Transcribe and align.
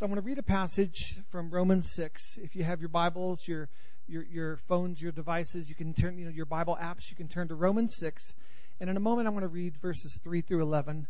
So 0.00 0.06
I'm 0.06 0.12
going 0.12 0.22
to 0.22 0.26
read 0.26 0.38
a 0.38 0.42
passage 0.42 1.14
from 1.28 1.50
Romans 1.50 1.92
6. 1.92 2.38
If 2.42 2.56
you 2.56 2.64
have 2.64 2.80
your 2.80 2.88
Bibles, 2.88 3.46
your 3.46 3.68
your, 4.08 4.22
your 4.24 4.56
phones, 4.66 4.98
your 4.98 5.12
devices, 5.12 5.68
you 5.68 5.74
can 5.74 5.92
turn, 5.92 6.16
you 6.16 6.24
know, 6.24 6.30
your 6.30 6.46
Bible 6.46 6.78
apps, 6.80 7.10
you 7.10 7.16
can 7.16 7.28
turn 7.28 7.48
to 7.48 7.54
Romans 7.54 7.96
6. 7.98 8.32
And 8.80 8.88
in 8.88 8.96
a 8.96 9.00
moment, 9.00 9.28
I'm 9.28 9.34
going 9.34 9.42
to 9.42 9.48
read 9.48 9.76
verses 9.76 10.18
3 10.24 10.40
through 10.40 10.62
11. 10.62 11.06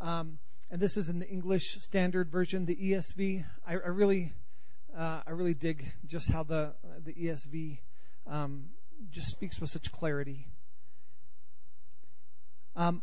Um, 0.00 0.38
and 0.70 0.80
this 0.80 0.96
is 0.96 1.10
in 1.10 1.18
the 1.18 1.28
English 1.28 1.82
Standard 1.82 2.30
Version, 2.30 2.64
the 2.64 2.74
ESV. 2.74 3.44
I, 3.68 3.72
I 3.72 3.88
really, 3.88 4.32
uh, 4.96 5.20
I 5.26 5.32
really 5.32 5.52
dig 5.52 5.92
just 6.06 6.30
how 6.30 6.42
the 6.42 6.72
the 7.04 7.12
ESV 7.12 7.80
um, 8.26 8.70
just 9.10 9.28
speaks 9.28 9.60
with 9.60 9.68
such 9.68 9.92
clarity. 9.92 10.46
Um, 12.74 13.02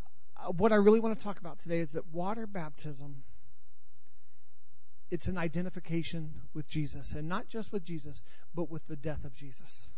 what 0.56 0.72
I 0.72 0.76
really 0.76 0.98
want 0.98 1.16
to 1.16 1.24
talk 1.24 1.38
about 1.38 1.60
today 1.60 1.78
is 1.78 1.92
that 1.92 2.12
water 2.12 2.48
baptism 2.48 3.22
it's 5.10 5.28
an 5.28 5.38
identification 5.38 6.32
with 6.54 6.68
Jesus, 6.68 7.12
and 7.12 7.28
not 7.28 7.48
just 7.48 7.72
with 7.72 7.84
Jesus, 7.84 8.22
but 8.54 8.70
with 8.70 8.86
the 8.86 8.96
death 8.96 9.24
of 9.24 9.34
Jesus. 9.34 9.88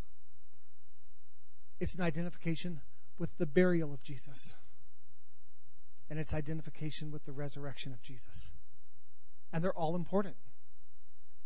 It's 1.81 1.95
an 1.95 2.03
identification 2.03 2.81
with 3.19 3.31
the 3.39 3.47
burial 3.47 3.93
of 3.93 4.03
Jesus, 4.03 4.55
and 6.09 6.19
it's 6.19 6.35
identification 6.35 7.11
with 7.11 7.25
the 7.25 7.33
resurrection 7.33 7.93
of 7.93 8.03
Jesus. 8.03 8.51
And 9.53 9.65
they're 9.65 9.73
all 9.73 9.97
important. 9.97 10.37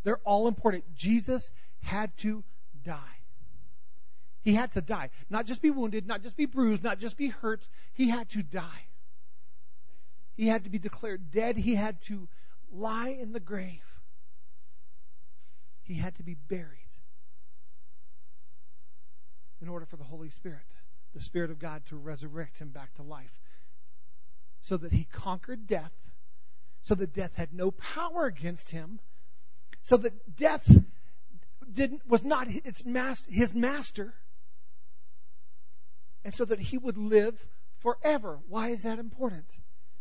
They're 0.03 0.21
all 0.23 0.47
important. 0.47 0.83
Jesus 0.95 1.51
had 1.81 2.15
to 2.17 2.43
die. 2.83 2.99
He 4.43 4.53
had 4.53 4.73
to 4.73 4.81
die. 4.81 5.09
Not 5.27 5.47
just 5.47 5.61
be 5.63 5.71
wounded, 5.71 6.05
not 6.05 6.21
just 6.21 6.37
be 6.37 6.45
bruised, 6.45 6.83
not 6.83 6.99
just 6.99 7.17
be 7.17 7.29
hurt. 7.29 7.67
He 7.93 8.09
had 8.09 8.29
to 8.29 8.43
die. 8.43 8.85
He 10.35 10.47
had 10.47 10.65
to 10.65 10.69
be 10.69 10.77
declared 10.77 11.31
dead. 11.31 11.57
He 11.57 11.73
had 11.73 11.99
to 12.01 12.27
lie 12.75 13.09
in 13.19 13.31
the 13.31 13.39
grave. 13.39 13.83
He 15.83 15.95
had 15.95 16.15
to 16.15 16.23
be 16.23 16.35
buried 16.35 16.69
in 19.61 19.69
order 19.69 19.85
for 19.85 19.97
the 19.97 20.03
Holy 20.03 20.29
Spirit, 20.29 20.65
the 21.13 21.21
Spirit 21.21 21.51
of 21.51 21.59
God, 21.59 21.85
to 21.87 21.95
resurrect 21.95 22.59
him 22.59 22.69
back 22.69 22.93
to 22.95 23.03
life. 23.03 23.39
So 24.61 24.77
that 24.77 24.91
he 24.91 25.05
conquered 25.11 25.67
death, 25.67 25.93
so 26.83 26.95
that 26.95 27.13
death 27.13 27.35
had 27.35 27.53
no 27.53 27.71
power 27.71 28.25
against 28.25 28.71
him, 28.71 28.99
so 29.83 29.97
that 29.97 30.35
death 30.35 30.67
didn't, 31.71 32.01
was 32.07 32.23
not 32.23 32.47
its 32.49 32.83
master, 32.83 33.31
his 33.31 33.53
master, 33.53 34.13
and 36.23 36.33
so 36.33 36.45
that 36.45 36.59
he 36.59 36.79
would 36.79 36.97
live 36.97 37.43
forever. 37.79 38.39
Why 38.47 38.69
is 38.69 38.83
that 38.83 38.97
important? 38.97 39.45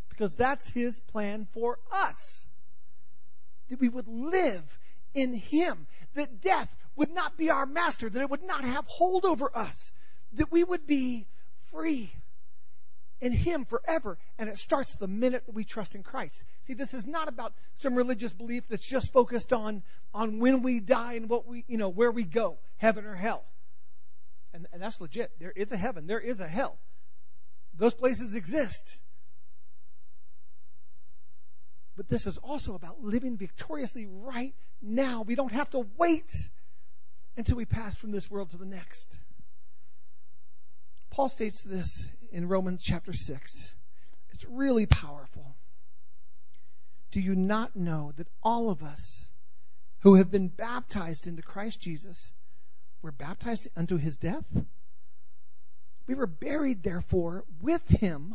Because 0.09 0.35
that's 0.37 0.67
his 0.71 0.99
plan 1.01 1.47
for 1.53 1.79
us 1.93 2.47
that 3.69 3.81
we 3.81 3.89
would 3.89 4.09
live 4.09 4.79
in 5.15 5.33
Him, 5.33 5.87
that 6.15 6.41
death 6.41 6.75
would 6.97 7.11
not 7.11 7.37
be 7.37 7.51
our 7.51 7.67
master, 7.67 8.09
that 8.09 8.21
it 8.21 8.31
would 8.31 8.43
not 8.43 8.65
have 8.65 8.87
hold 8.87 9.25
over 9.25 9.51
us, 9.57 9.93
that 10.35 10.51
we 10.51 10.63
would 10.63 10.87
be 10.87 11.27
free 11.65 12.13
in 13.21 13.33
Him 13.33 13.65
forever. 13.65 14.19
And 14.39 14.49
it 14.49 14.59
starts 14.59 14.95
the 14.97 15.07
minute 15.07 15.47
that 15.47 15.55
we 15.55 15.65
trust 15.65 15.95
in 15.95 16.03
Christ. 16.03 16.45
See, 16.67 16.75
this 16.75 16.95
is 16.95 17.07
not 17.07 17.29
about 17.29 17.55
some 17.77 17.95
religious 17.95 18.33
belief 18.33 18.69
that's 18.69 18.87
just 18.87 19.13
focused 19.13 19.53
on, 19.53 19.83
on 20.13 20.39
when 20.41 20.63
we 20.63 20.81
die 20.81 21.15
and 21.15 21.29
what 21.29 21.47
we, 21.47 21.65
you 21.69 21.79
know, 21.79 21.89
where 21.89 22.11
we 22.11 22.25
go, 22.25 22.59
heaven 22.77 23.05
or 23.05 23.15
hell. 23.15 23.45
And, 24.53 24.67
and 24.73 24.83
that's 24.83 25.01
legit. 25.01 25.33
There 25.41 25.53
is 25.55 25.73
a 25.73 25.77
heaven, 25.77 26.07
there 26.07 26.21
is 26.21 26.41
a 26.41 26.47
hell. 26.47 26.79
Those 27.77 27.95
places 27.95 28.35
exist. 28.35 29.01
But 31.97 32.09
this 32.09 32.27
is 32.27 32.39
also 32.39 32.75
about 32.75 33.03
living 33.03 33.37
victoriously 33.37 34.07
right 34.07 34.55
now. 34.83 35.23
We 35.23 35.35
don't 35.35 35.53
have 35.53 35.71
to 35.71 35.87
wait 35.97 36.31
until 37.37 37.57
we 37.57 37.65
pass 37.65 37.97
from 37.97 38.11
this 38.11 38.31
world 38.31 38.51
to 38.51 38.57
the 38.57 38.67
next. 38.67 39.17
Paul 41.11 41.29
states 41.29 41.63
this 41.63 42.09
in 42.33 42.49
Romans 42.49 42.83
chapter 42.83 43.13
6. 43.13 43.73
It's 44.33 44.45
really 44.45 44.87
powerful. 44.87 45.55
Do 47.13 47.21
you 47.21 47.37
not 47.37 47.77
know 47.77 48.13
that 48.17 48.27
all 48.43 48.71
of 48.71 48.83
us 48.83 49.25
who 50.01 50.17
have 50.17 50.33
been 50.33 50.49
baptized 50.49 51.29
into 51.29 51.43
Christ 51.43 51.81
Jesus 51.81 52.33
were 53.03 53.13
baptized 53.13 53.69
unto 53.77 53.97
his 53.97 54.17
death? 54.17 54.45
We 56.09 56.17
were 56.17 56.27
buried, 56.27 56.83
therefore, 56.83 57.45
with 57.61 57.87
him 57.89 58.35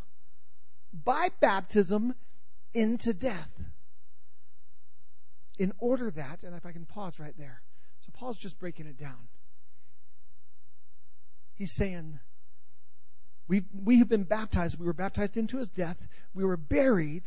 by 0.94 1.30
baptism 1.42 2.16
into 2.74 3.14
death. 3.14 3.50
In 5.58 5.74
order 5.80 6.10
that, 6.12 6.44
and 6.44 6.56
if 6.56 6.66
I 6.66 6.72
can 6.72 6.86
pause 6.86 7.20
right 7.20 7.38
there. 7.38 7.62
So 8.06 8.12
Paul's 8.14 8.38
just 8.38 8.58
breaking 8.60 8.88
it 8.88 8.98
down. 8.98 9.28
He's 11.56 11.74
saying, 11.74 12.20
we 13.50 13.64
we 13.84 14.00
have 14.00 14.08
been 14.08 14.24
baptized. 14.24 14.80
We 14.80 14.86
were 14.86 14.94
baptized 14.94 15.36
into 15.36 15.58
his 15.58 15.68
death. 15.68 15.98
We 16.34 16.46
were 16.46 16.56
buried 16.56 17.24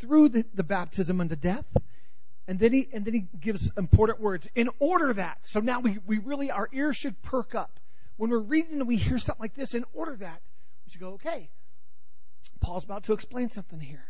through 0.00 0.30
the, 0.30 0.44
the 0.54 0.64
baptism 0.64 1.20
unto 1.20 1.36
death. 1.36 1.66
And 2.48 2.58
then 2.58 2.72
he 2.72 2.88
and 2.92 3.04
then 3.04 3.14
he 3.14 3.28
gives 3.38 3.70
important 3.76 4.20
words. 4.20 4.48
In 4.56 4.70
order 4.80 5.12
that. 5.12 5.46
So 5.46 5.60
now 5.60 5.78
we, 5.78 5.98
we 6.04 6.18
really 6.18 6.50
our 6.50 6.68
ears 6.72 6.96
should 6.96 7.22
perk 7.22 7.54
up. 7.54 7.78
When 8.16 8.30
we're 8.30 8.40
reading 8.40 8.80
and 8.80 8.88
we 8.88 8.96
hear 8.96 9.18
something 9.18 9.40
like 9.40 9.54
this, 9.54 9.74
in 9.74 9.84
order 9.94 10.16
that, 10.16 10.42
we 10.84 10.90
should 10.90 11.00
go, 11.00 11.12
okay. 11.12 11.48
Paul's 12.60 12.84
about 12.84 13.04
to 13.04 13.12
explain 13.12 13.48
something 13.48 13.80
here 13.80 14.09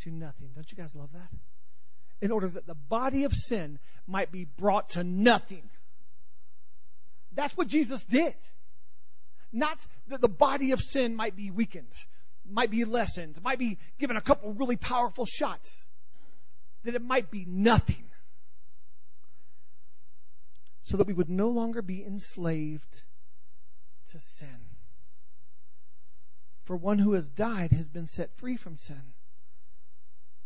to 0.00 0.10
nothing. 0.10 0.50
Don't 0.54 0.70
you 0.70 0.76
guys 0.76 0.94
love 0.94 1.12
that? 1.12 1.28
In 2.20 2.30
order 2.30 2.48
that 2.48 2.66
the 2.66 2.74
body 2.74 3.24
of 3.24 3.32
sin 3.32 3.78
might 4.06 4.32
be 4.32 4.44
brought 4.44 4.90
to 4.90 5.04
nothing. 5.04 5.68
That's 7.34 7.56
what 7.56 7.68
Jesus 7.68 8.02
did. 8.04 8.34
Not 9.52 9.78
that 10.08 10.20
the 10.20 10.28
body 10.28 10.72
of 10.72 10.80
sin 10.80 11.14
might 11.14 11.36
be 11.36 11.50
weakened, 11.50 11.92
might 12.48 12.70
be 12.70 12.84
lessened, 12.84 13.42
might 13.42 13.58
be 13.58 13.78
given 13.98 14.16
a 14.16 14.20
couple 14.20 14.52
really 14.54 14.76
powerful 14.76 15.26
shots. 15.26 15.86
That 16.84 16.94
it 16.94 17.02
might 17.02 17.30
be 17.30 17.44
nothing. 17.46 18.04
So 20.82 20.98
that 20.98 21.06
we 21.06 21.12
would 21.12 21.30
no 21.30 21.48
longer 21.48 21.82
be 21.82 22.04
enslaved 22.04 23.02
to 24.10 24.18
sin. 24.18 24.48
For 26.64 26.76
one 26.76 26.98
who 26.98 27.12
has 27.12 27.28
died 27.28 27.72
has 27.72 27.86
been 27.86 28.06
set 28.06 28.36
free 28.38 28.56
from 28.56 28.76
sin. 28.76 29.02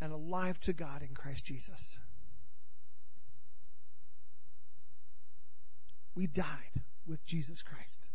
and 0.00 0.12
alive 0.12 0.58
to 0.60 0.72
God 0.72 1.02
in 1.02 1.14
Christ 1.14 1.44
Jesus. 1.44 1.98
We 6.14 6.26
died 6.26 6.82
with 7.06 7.24
Jesus 7.26 7.62
Christ. 7.62 8.08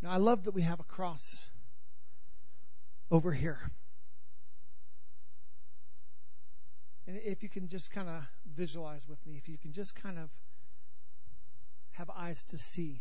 Now, 0.00 0.10
I 0.10 0.16
love 0.18 0.44
that 0.44 0.52
we 0.52 0.62
have 0.62 0.80
a 0.80 0.84
cross 0.84 1.44
over 3.10 3.32
here. 3.32 3.58
And 7.06 7.18
if 7.24 7.42
you 7.42 7.48
can 7.48 7.68
just 7.68 7.90
kind 7.90 8.08
of 8.08 8.22
visualize 8.54 9.06
with 9.08 9.24
me, 9.26 9.36
if 9.38 9.48
you 9.48 9.56
can 9.58 9.72
just 9.72 9.94
kind 9.94 10.18
of 10.18 10.28
have 11.92 12.10
eyes 12.10 12.44
to 12.46 12.58
see 12.58 13.00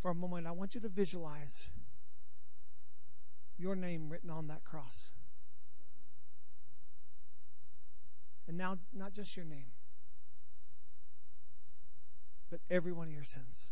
for 0.00 0.10
a 0.10 0.14
moment, 0.14 0.46
I 0.46 0.50
want 0.50 0.74
you 0.74 0.80
to 0.82 0.88
visualize 0.88 1.68
your 3.56 3.76
name 3.76 4.10
written 4.10 4.28
on 4.28 4.48
that 4.48 4.64
cross. 4.64 5.10
And 8.46 8.58
now, 8.58 8.78
not 8.92 9.14
just 9.14 9.36
your 9.36 9.46
name, 9.46 9.72
but 12.50 12.60
every 12.70 12.92
one 12.92 13.08
of 13.08 13.14
your 13.14 13.24
sins. 13.24 13.70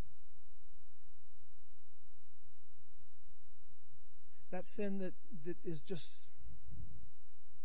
That 4.51 4.65
sin 4.65 4.99
that, 4.99 5.13
that 5.45 5.57
is 5.65 5.81
just 5.81 6.09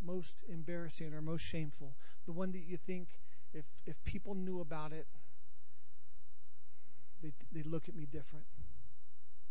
most 0.06 0.36
embarrassing 0.50 1.13
or 1.13 1.21
most 1.21 1.42
shameful, 1.42 1.95
the 2.25 2.31
one 2.31 2.51
that 2.51 2.63
you 2.68 2.77
think 2.77 3.07
if, 3.54 3.65
if 3.86 3.95
people 4.06 4.36
knew 4.36 4.62
about 4.62 4.94
it, 4.94 5.07
they'd, 7.21 7.33
they'd 7.51 7.65
look 7.65 7.89
at 7.89 7.95
me 7.95 8.06
different. 8.06 8.45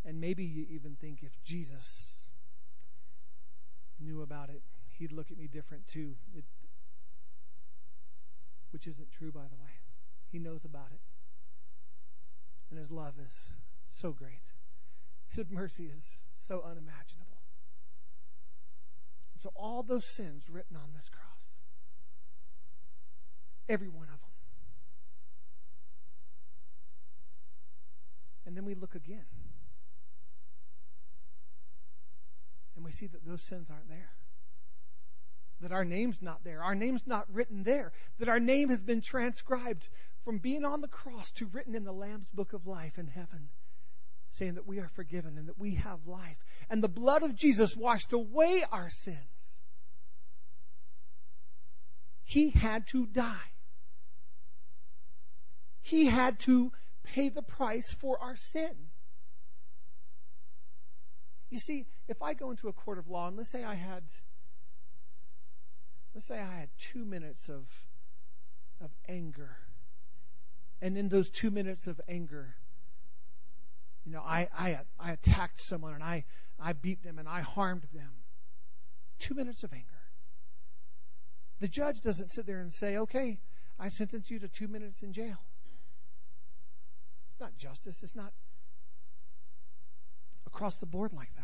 And 0.04 0.20
maybe 0.20 0.44
you 0.44 0.66
even 0.70 0.96
think 1.00 1.22
if 1.22 1.32
Jesus 1.44 2.32
knew 3.98 4.22
about 4.22 4.50
it, 4.50 4.62
he'd 4.98 5.12
look 5.12 5.30
at 5.30 5.38
me 5.38 5.48
different 5.48 5.86
too. 5.88 6.14
It, 6.34 6.44
which 8.76 8.86
isn't 8.86 9.10
true, 9.10 9.32
by 9.32 9.40
the 9.48 9.56
way. 9.56 9.72
He 10.30 10.38
knows 10.38 10.66
about 10.66 10.88
it. 10.92 11.00
And 12.68 12.78
his 12.78 12.90
love 12.90 13.14
is 13.24 13.52
so 13.88 14.12
great. 14.12 14.52
His 15.30 15.48
mercy 15.50 15.84
is 15.96 16.18
so 16.46 16.56
unimaginable. 16.56 17.40
So, 19.38 19.50
all 19.56 19.82
those 19.82 20.04
sins 20.04 20.50
written 20.50 20.76
on 20.76 20.90
this 20.94 21.08
cross, 21.08 21.62
every 23.66 23.88
one 23.88 24.08
of 24.12 24.20
them. 24.20 24.36
And 28.44 28.54
then 28.54 28.66
we 28.66 28.74
look 28.74 28.94
again. 28.94 29.24
And 32.76 32.84
we 32.84 32.92
see 32.92 33.06
that 33.06 33.26
those 33.26 33.40
sins 33.40 33.70
aren't 33.70 33.88
there. 33.88 34.10
That 35.60 35.72
our 35.72 35.84
name's 35.84 36.20
not 36.20 36.44
there. 36.44 36.62
Our 36.62 36.74
name's 36.74 37.06
not 37.06 37.32
written 37.32 37.62
there. 37.62 37.92
That 38.18 38.28
our 38.28 38.40
name 38.40 38.68
has 38.68 38.82
been 38.82 39.00
transcribed 39.00 39.88
from 40.24 40.38
being 40.38 40.64
on 40.64 40.80
the 40.80 40.88
cross 40.88 41.30
to 41.32 41.46
written 41.46 41.74
in 41.74 41.84
the 41.84 41.92
Lamb's 41.92 42.28
book 42.30 42.52
of 42.52 42.66
life 42.66 42.98
in 42.98 43.06
heaven, 43.06 43.48
saying 44.30 44.54
that 44.54 44.66
we 44.66 44.80
are 44.80 44.88
forgiven 44.88 45.38
and 45.38 45.48
that 45.48 45.58
we 45.58 45.76
have 45.76 46.06
life. 46.06 46.36
And 46.68 46.82
the 46.82 46.88
blood 46.88 47.22
of 47.22 47.34
Jesus 47.34 47.76
washed 47.76 48.12
away 48.12 48.64
our 48.70 48.90
sins. 48.90 49.60
He 52.24 52.50
had 52.50 52.88
to 52.88 53.06
die. 53.06 53.50
He 55.80 56.06
had 56.06 56.40
to 56.40 56.72
pay 57.04 57.28
the 57.28 57.42
price 57.42 57.90
for 57.92 58.20
our 58.20 58.34
sin. 58.34 58.74
You 61.48 61.60
see, 61.60 61.86
if 62.08 62.20
I 62.20 62.34
go 62.34 62.50
into 62.50 62.66
a 62.66 62.72
court 62.72 62.98
of 62.98 63.08
law 63.08 63.28
and 63.28 63.36
let's 63.36 63.50
say 63.50 63.62
I 63.62 63.74
had 63.74 64.02
let's 66.16 66.26
say 66.26 66.40
I 66.40 66.60
had 66.60 66.70
two 66.78 67.04
minutes 67.04 67.50
of 67.50 67.62
of 68.80 68.90
anger. 69.06 69.54
And 70.80 70.96
in 70.96 71.10
those 71.10 71.28
two 71.28 71.50
minutes 71.50 71.88
of 71.88 72.00
anger, 72.08 72.54
you 74.06 74.12
know, 74.12 74.22
I, 74.22 74.48
I, 74.58 74.78
I 74.98 75.12
attacked 75.12 75.60
someone 75.60 75.92
and 75.92 76.02
I, 76.02 76.24
I 76.58 76.72
beat 76.72 77.02
them 77.02 77.18
and 77.18 77.28
I 77.28 77.40
harmed 77.40 77.86
them. 77.94 78.10
Two 79.18 79.34
minutes 79.34 79.62
of 79.62 79.72
anger. 79.72 79.84
The 81.60 81.68
judge 81.68 82.00
doesn't 82.00 82.32
sit 82.32 82.46
there 82.46 82.60
and 82.60 82.72
say, 82.72 82.96
okay, 82.98 83.38
I 83.78 83.88
sentence 83.88 84.30
you 84.30 84.38
to 84.38 84.48
two 84.48 84.68
minutes 84.68 85.02
in 85.02 85.12
jail. 85.12 85.38
It's 87.30 87.40
not 87.40 87.56
justice. 87.58 88.02
It's 88.02 88.16
not 88.16 88.32
across 90.46 90.76
the 90.76 90.86
board 90.86 91.12
like 91.12 91.34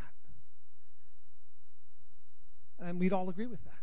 that. 2.78 2.86
And 2.86 2.98
we'd 3.00 3.12
all 3.12 3.28
agree 3.28 3.46
with 3.46 3.62
that. 3.64 3.81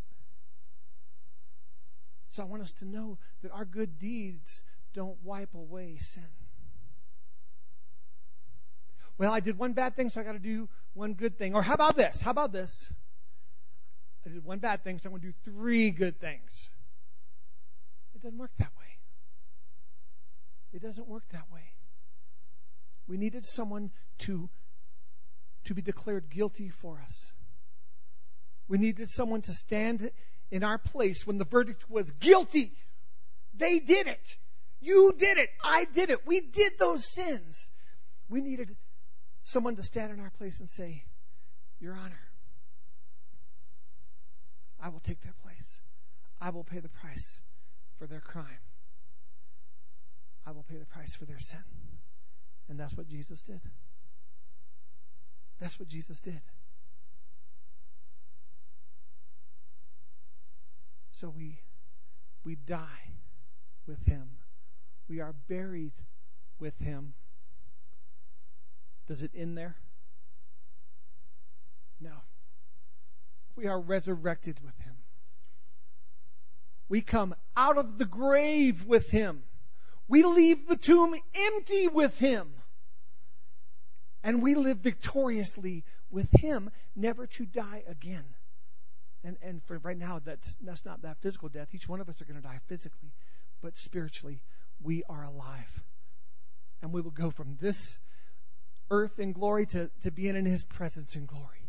I 2.40 2.44
want 2.44 2.62
us 2.62 2.72
to 2.80 2.84
know 2.84 3.18
that 3.42 3.52
our 3.52 3.64
good 3.64 3.98
deeds 3.98 4.62
don't 4.94 5.16
wipe 5.22 5.54
away 5.54 5.96
sin. 5.98 6.26
Well, 9.18 9.32
I 9.32 9.40
did 9.40 9.58
one 9.58 9.74
bad 9.74 9.96
thing, 9.96 10.08
so 10.08 10.20
I 10.20 10.24
got 10.24 10.32
to 10.32 10.38
do 10.38 10.68
one 10.94 11.12
good 11.12 11.36
thing. 11.36 11.54
Or 11.54 11.62
how 11.62 11.74
about 11.74 11.96
this? 11.96 12.20
How 12.20 12.30
about 12.30 12.52
this? 12.52 12.90
I 14.24 14.30
did 14.30 14.44
one 14.44 14.58
bad 14.58 14.82
thing, 14.82 14.98
so 14.98 15.08
I'm 15.08 15.12
going 15.12 15.22
to 15.22 15.28
do 15.28 15.34
three 15.44 15.90
good 15.90 16.18
things. 16.18 16.68
It 18.14 18.22
doesn't 18.22 18.38
work 18.38 18.52
that 18.58 18.70
way. 18.78 18.86
It 20.72 20.82
doesn't 20.82 21.08
work 21.08 21.24
that 21.32 21.44
way. 21.52 21.72
We 23.08 23.16
needed 23.16 23.44
someone 23.44 23.90
to, 24.20 24.48
to 25.64 25.74
be 25.74 25.82
declared 25.82 26.30
guilty 26.30 26.68
for 26.68 27.00
us. 27.02 27.32
We 28.68 28.78
needed 28.78 29.10
someone 29.10 29.42
to 29.42 29.52
stand 29.52 30.10
in 30.50 30.64
our 30.64 30.78
place 30.78 31.26
when 31.26 31.38
the 31.38 31.44
verdict 31.44 31.88
was 31.90 32.10
guilty. 32.12 32.72
They 33.54 33.78
did 33.78 34.06
it. 34.06 34.36
You 34.80 35.14
did 35.16 35.38
it. 35.38 35.50
I 35.62 35.84
did 35.84 36.10
it. 36.10 36.26
We 36.26 36.40
did 36.40 36.72
those 36.78 37.04
sins. 37.04 37.70
We 38.28 38.40
needed 38.40 38.74
someone 39.44 39.76
to 39.76 39.82
stand 39.82 40.12
in 40.12 40.20
our 40.20 40.30
place 40.30 40.60
and 40.60 40.70
say, 40.70 41.04
Your 41.80 41.94
Honor, 41.94 42.20
I 44.80 44.88
will 44.88 45.00
take 45.00 45.20
their 45.20 45.34
place. 45.42 45.78
I 46.40 46.50
will 46.50 46.64
pay 46.64 46.78
the 46.78 46.88
price 46.88 47.40
for 47.98 48.06
their 48.06 48.20
crime. 48.20 48.46
I 50.46 50.52
will 50.52 50.64
pay 50.64 50.76
the 50.76 50.86
price 50.86 51.14
for 51.14 51.26
their 51.26 51.38
sin. 51.38 51.62
And 52.68 52.80
that's 52.80 52.96
what 52.96 53.08
Jesus 53.08 53.42
did. 53.42 53.60
That's 55.60 55.78
what 55.78 55.88
Jesus 55.88 56.20
did. 56.20 56.40
So 61.20 61.28
we 61.28 61.60
we 62.44 62.54
die 62.54 63.12
with 63.86 64.02
him. 64.06 64.26
We 65.06 65.20
are 65.20 65.34
buried 65.50 65.92
with 66.58 66.78
him. 66.78 67.12
Does 69.06 69.22
it 69.22 69.30
end 69.34 69.58
there? 69.58 69.76
No. 72.00 72.12
We 73.54 73.66
are 73.66 73.78
resurrected 73.78 74.60
with 74.64 74.78
him. 74.78 74.94
We 76.88 77.02
come 77.02 77.34
out 77.54 77.76
of 77.76 77.98
the 77.98 78.06
grave 78.06 78.86
with 78.86 79.10
him. 79.10 79.42
We 80.08 80.22
leave 80.22 80.66
the 80.66 80.76
tomb 80.78 81.14
empty 81.34 81.86
with 81.86 82.18
him. 82.18 82.48
And 84.24 84.40
we 84.40 84.54
live 84.54 84.78
victoriously 84.78 85.84
with 86.10 86.30
him, 86.40 86.70
never 86.96 87.26
to 87.26 87.44
die 87.44 87.82
again. 87.86 88.24
And, 89.22 89.36
and 89.42 89.62
for 89.64 89.78
right 89.78 89.98
now, 89.98 90.20
that's, 90.24 90.56
that's 90.62 90.84
not 90.84 91.02
that 91.02 91.18
physical 91.20 91.48
death. 91.48 91.68
Each 91.72 91.88
one 91.88 92.00
of 92.00 92.08
us 92.08 92.20
are 92.22 92.24
going 92.24 92.40
to 92.40 92.46
die 92.46 92.60
physically, 92.68 93.12
but 93.60 93.78
spiritually, 93.78 94.42
we 94.82 95.02
are 95.08 95.24
alive. 95.24 95.84
And 96.82 96.92
we 96.92 97.02
will 97.02 97.10
go 97.10 97.30
from 97.30 97.58
this 97.60 97.98
earth 98.90 99.18
in 99.18 99.32
glory 99.32 99.66
to, 99.66 99.90
to 100.02 100.10
being 100.10 100.36
in 100.36 100.46
his 100.46 100.64
presence 100.64 101.16
in 101.16 101.26
glory. 101.26 101.68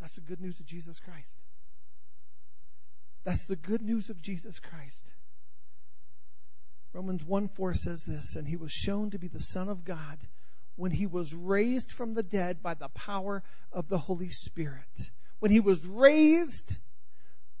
That's 0.00 0.14
the 0.14 0.20
good 0.22 0.40
news 0.40 0.58
of 0.60 0.66
Jesus 0.66 0.98
Christ. 0.98 1.34
That's 3.24 3.44
the 3.44 3.56
good 3.56 3.82
news 3.82 4.08
of 4.08 4.22
Jesus 4.22 4.58
Christ. 4.58 5.12
Romans 6.94 7.22
1 7.22 7.48
4 7.48 7.74
says 7.74 8.02
this, 8.04 8.36
and 8.36 8.48
he 8.48 8.56
was 8.56 8.72
shown 8.72 9.10
to 9.10 9.18
be 9.18 9.28
the 9.28 9.40
Son 9.40 9.68
of 9.68 9.84
God 9.84 10.18
when 10.78 10.92
he 10.92 11.06
was 11.06 11.34
raised 11.34 11.90
from 11.90 12.14
the 12.14 12.22
dead 12.22 12.62
by 12.62 12.72
the 12.74 12.88
power 12.90 13.42
of 13.72 13.88
the 13.88 13.98
Holy 13.98 14.28
Spirit. 14.28 15.10
When 15.40 15.50
he 15.50 15.58
was 15.58 15.84
raised 15.84 16.76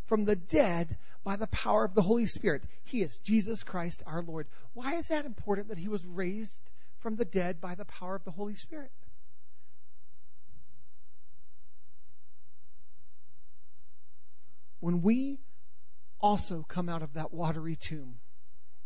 from 0.06 0.24
the 0.24 0.36
dead 0.36 0.96
by 1.24 1.34
the 1.34 1.48
power 1.48 1.84
of 1.84 1.94
the 1.94 2.02
Holy 2.02 2.26
Spirit. 2.26 2.62
He 2.84 3.02
is 3.02 3.18
Jesus 3.18 3.64
Christ 3.64 4.04
our 4.06 4.22
Lord. 4.22 4.46
Why 4.72 4.94
is 4.94 5.08
that 5.08 5.26
important 5.26 5.68
that 5.68 5.78
he 5.78 5.88
was 5.88 6.06
raised 6.06 6.62
from 7.00 7.16
the 7.16 7.24
dead 7.24 7.60
by 7.60 7.74
the 7.74 7.84
power 7.84 8.14
of 8.14 8.22
the 8.22 8.30
Holy 8.30 8.54
Spirit? 8.54 8.92
When 14.78 15.02
we 15.02 15.40
also 16.20 16.64
come 16.68 16.88
out 16.88 17.02
of 17.02 17.14
that 17.14 17.34
watery 17.34 17.74
tomb 17.74 18.14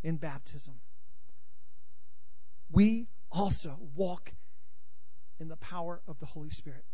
in 0.02 0.16
baptism, 0.16 0.74
we 2.70 3.08
also 3.32 3.76
walk 3.96 4.32
in 5.40 5.48
the 5.48 5.56
power 5.56 6.00
of 6.06 6.18
the 6.20 6.26
Holy 6.26 6.50
Spirit. 6.50 6.84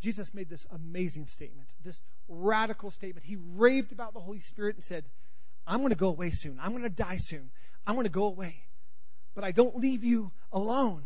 Jesus 0.00 0.34
made 0.34 0.48
this 0.48 0.66
amazing 0.70 1.26
statement, 1.26 1.68
this 1.82 1.98
radical 2.28 2.90
statement. 2.90 3.24
He 3.24 3.38
raved 3.54 3.92
about 3.92 4.12
the 4.12 4.20
Holy 4.20 4.40
Spirit 4.40 4.76
and 4.76 4.84
said, 4.84 5.04
I'm 5.66 5.78
going 5.78 5.90
to 5.90 5.96
go 5.96 6.08
away 6.08 6.30
soon. 6.30 6.58
I'm 6.60 6.72
going 6.72 6.82
to 6.82 6.90
die 6.90 7.16
soon. 7.18 7.50
I'm 7.86 7.94
going 7.94 8.04
to 8.04 8.12
go 8.12 8.26
away. 8.26 8.56
But 9.34 9.44
I 9.44 9.52
don't 9.52 9.76
leave 9.76 10.04
you 10.04 10.32
alone. 10.52 11.02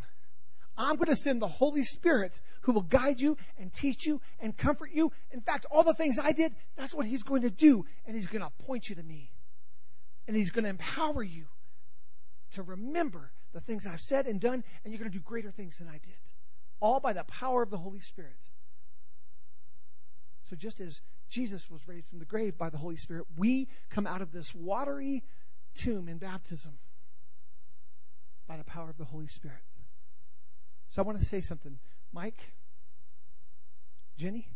I'm 0.77 0.97
going 0.97 1.09
to 1.09 1.17
send 1.17 1.43
the 1.43 1.49
Holy 1.49 1.83
Spirit 1.83 2.39
who 2.63 2.73
will 2.73 2.83
guide 2.83 3.21
you 3.21 3.37
and 3.59 3.73
teach 3.73 4.07
you 4.07 4.21
and 4.41 4.57
comfort 4.57 4.91
you. 4.93 5.13
In 5.31 5.41
fact, 5.41 5.67
all 5.71 5.83
the 5.83 5.95
things 5.95 6.19
I 6.19 6.33
did, 6.33 6.55
that's 6.77 6.95
what 6.95 7.07
He's 7.07 7.23
going 7.23 7.43
to 7.43 7.51
do. 7.51 7.85
And 8.07 8.17
He's 8.17 8.29
going 8.29 8.43
to 8.43 8.51
point 8.67 8.89
you 8.89 8.97
to 8.97 9.03
me. 9.03 9.31
And 10.27 10.37
He's 10.37 10.51
going 10.51 10.65
to 10.65 10.71
empower 10.71 11.23
you 11.23 11.45
to 12.53 12.63
remember 12.63 13.31
the 13.53 13.61
things 13.61 13.87
I've 13.87 14.01
said 14.01 14.27
and 14.27 14.41
done, 14.41 14.65
and 14.85 14.93
you're 14.93 14.99
going 14.99 15.11
to 15.11 15.19
do 15.19 15.23
greater 15.23 15.51
things 15.51 15.79
than 15.79 15.89
I 15.89 15.99
did. 15.99 16.19
All 16.81 17.01
by 17.01 17.13
the 17.13 17.25
power 17.25 17.63
of 17.63 17.71
the 17.71 17.77
Holy 17.77 18.01
Spirit. 18.01 18.33
So 20.45 20.57
just 20.57 20.81
as 20.81 21.01
Jesus 21.29 21.71
was 21.71 21.87
raised 21.87 22.09
from 22.09 22.19
the 22.19 22.25
grave 22.25 22.59
by 22.59 22.71
the 22.71 22.79
Holy 22.79 22.97
Spirit, 22.97 23.27
we 23.37 23.69
come 23.91 24.07
out 24.07 24.23
of 24.23 24.33
this 24.33 24.55
watery 24.55 25.23
tomb 25.77 26.09
in 26.09 26.19
baptism 26.19 26.73
by 28.49 28.57
the 28.57 28.65
power 28.65 28.91
of 28.91 28.99
the 28.99 29.05
Holy 29.05 29.29
Spirit. 29.29 29.63
So 30.89 31.03
I 31.03 31.05
want 31.05 31.21
to 31.21 31.25
say 31.25 31.41
something. 31.41 31.79
Mike, 32.13 32.53
Jenny, 34.17 34.49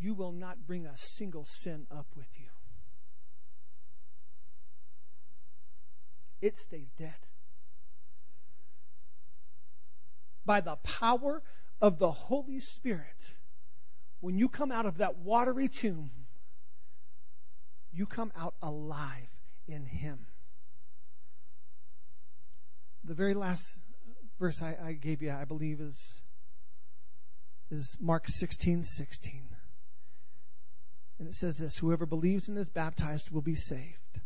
you 0.00 0.14
will 0.14 0.32
not 0.32 0.66
bring 0.66 0.86
a 0.86 0.96
single 0.96 1.44
sin 1.44 1.86
up 1.90 2.06
with 2.16 2.26
you. 2.38 2.46
It 6.40 6.56
stays 6.56 6.90
dead. 6.92 7.14
By 10.44 10.60
the 10.60 10.76
power 10.76 11.42
of 11.80 11.98
the 11.98 12.10
Holy 12.10 12.60
Spirit, 12.60 13.34
when 14.20 14.38
you 14.38 14.48
come 14.48 14.72
out 14.72 14.86
of 14.86 14.98
that 14.98 15.18
watery 15.18 15.68
tomb, 15.68 16.10
you 17.92 18.06
come 18.06 18.32
out 18.36 18.54
alive 18.62 19.28
in 19.68 19.84
Him. 19.84 20.26
The 23.04 23.14
very 23.14 23.34
last 23.34 23.66
verse 24.38 24.62
I, 24.62 24.76
I 24.82 24.92
gave 24.92 25.22
you, 25.22 25.32
I 25.32 25.44
believe, 25.44 25.80
is 25.80 26.22
is 27.70 27.96
Mark 28.00 28.28
sixteen 28.28 28.82
sixteen, 28.84 29.44
and 31.18 31.28
it 31.28 31.34
says 31.34 31.58
this: 31.58 31.78
Whoever 31.78 32.06
believes 32.06 32.48
and 32.48 32.58
is 32.58 32.68
baptized 32.68 33.30
will 33.30 33.42
be 33.42 33.54
saved, 33.54 34.20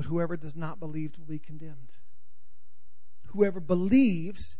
but 0.00 0.06
whoever 0.06 0.34
does 0.34 0.56
not 0.56 0.80
believe 0.80 1.12
will 1.18 1.26
be 1.26 1.38
condemned. 1.38 1.92
Whoever 3.34 3.60
believes 3.60 4.56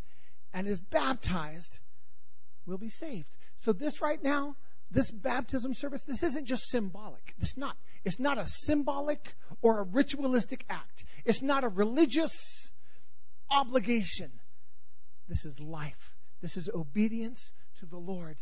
and 0.52 0.68
is 0.68 0.78
baptized 0.78 1.78
will 2.66 2.76
be 2.76 2.90
saved. 2.90 3.26
So 3.56 3.72
this 3.72 4.02
right 4.02 4.22
now, 4.22 4.54
this 4.90 5.10
baptism 5.10 5.72
service, 5.72 6.02
this 6.02 6.22
isn't 6.22 6.44
just 6.44 6.68
symbolic. 6.68 7.34
It's 7.38 7.56
not. 7.56 7.74
It's 8.04 8.20
not 8.20 8.36
a 8.36 8.44
symbolic 8.44 9.34
or 9.62 9.80
a 9.80 9.82
ritualistic 9.82 10.66
act. 10.68 11.04
It's 11.24 11.40
not 11.40 11.64
a 11.64 11.68
religious 11.68 12.70
obligation. 13.50 14.30
This 15.26 15.46
is 15.46 15.58
life. 15.58 16.18
This 16.42 16.58
is 16.58 16.68
obedience 16.68 17.50
to 17.78 17.86
the 17.86 17.96
Lord. 17.96 18.36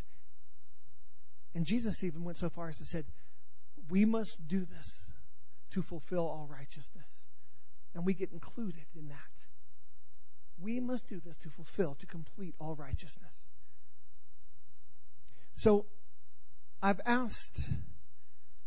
And 1.55 1.65
Jesus 1.65 2.03
even 2.03 2.25
went 2.25 2.39
so 2.39 2.49
far 2.49 2.71
as 2.71 2.79
to 2.79 2.85
said, 2.85 3.05
we 3.89 4.05
must 4.05 4.37
do 4.49 4.65
this 4.65 5.08
to 5.71 5.83
fulfill 5.83 6.27
all 6.27 6.49
righteousness. 6.51 7.27
And 7.95 8.05
we 8.05 8.15
get 8.15 8.33
included 8.33 8.87
in 8.97 9.09
that. 9.09 9.17
We 10.61 10.81
must 10.81 11.09
do 11.09 11.21
this 11.25 11.37
to 11.39 11.51
fulfill, 11.51 11.95
to 11.97 12.07
complete 12.07 12.55
all 12.59 12.75
righteousness. 12.75 13.47
So 15.55 15.87
I've 16.83 17.01
asked. 17.05 17.69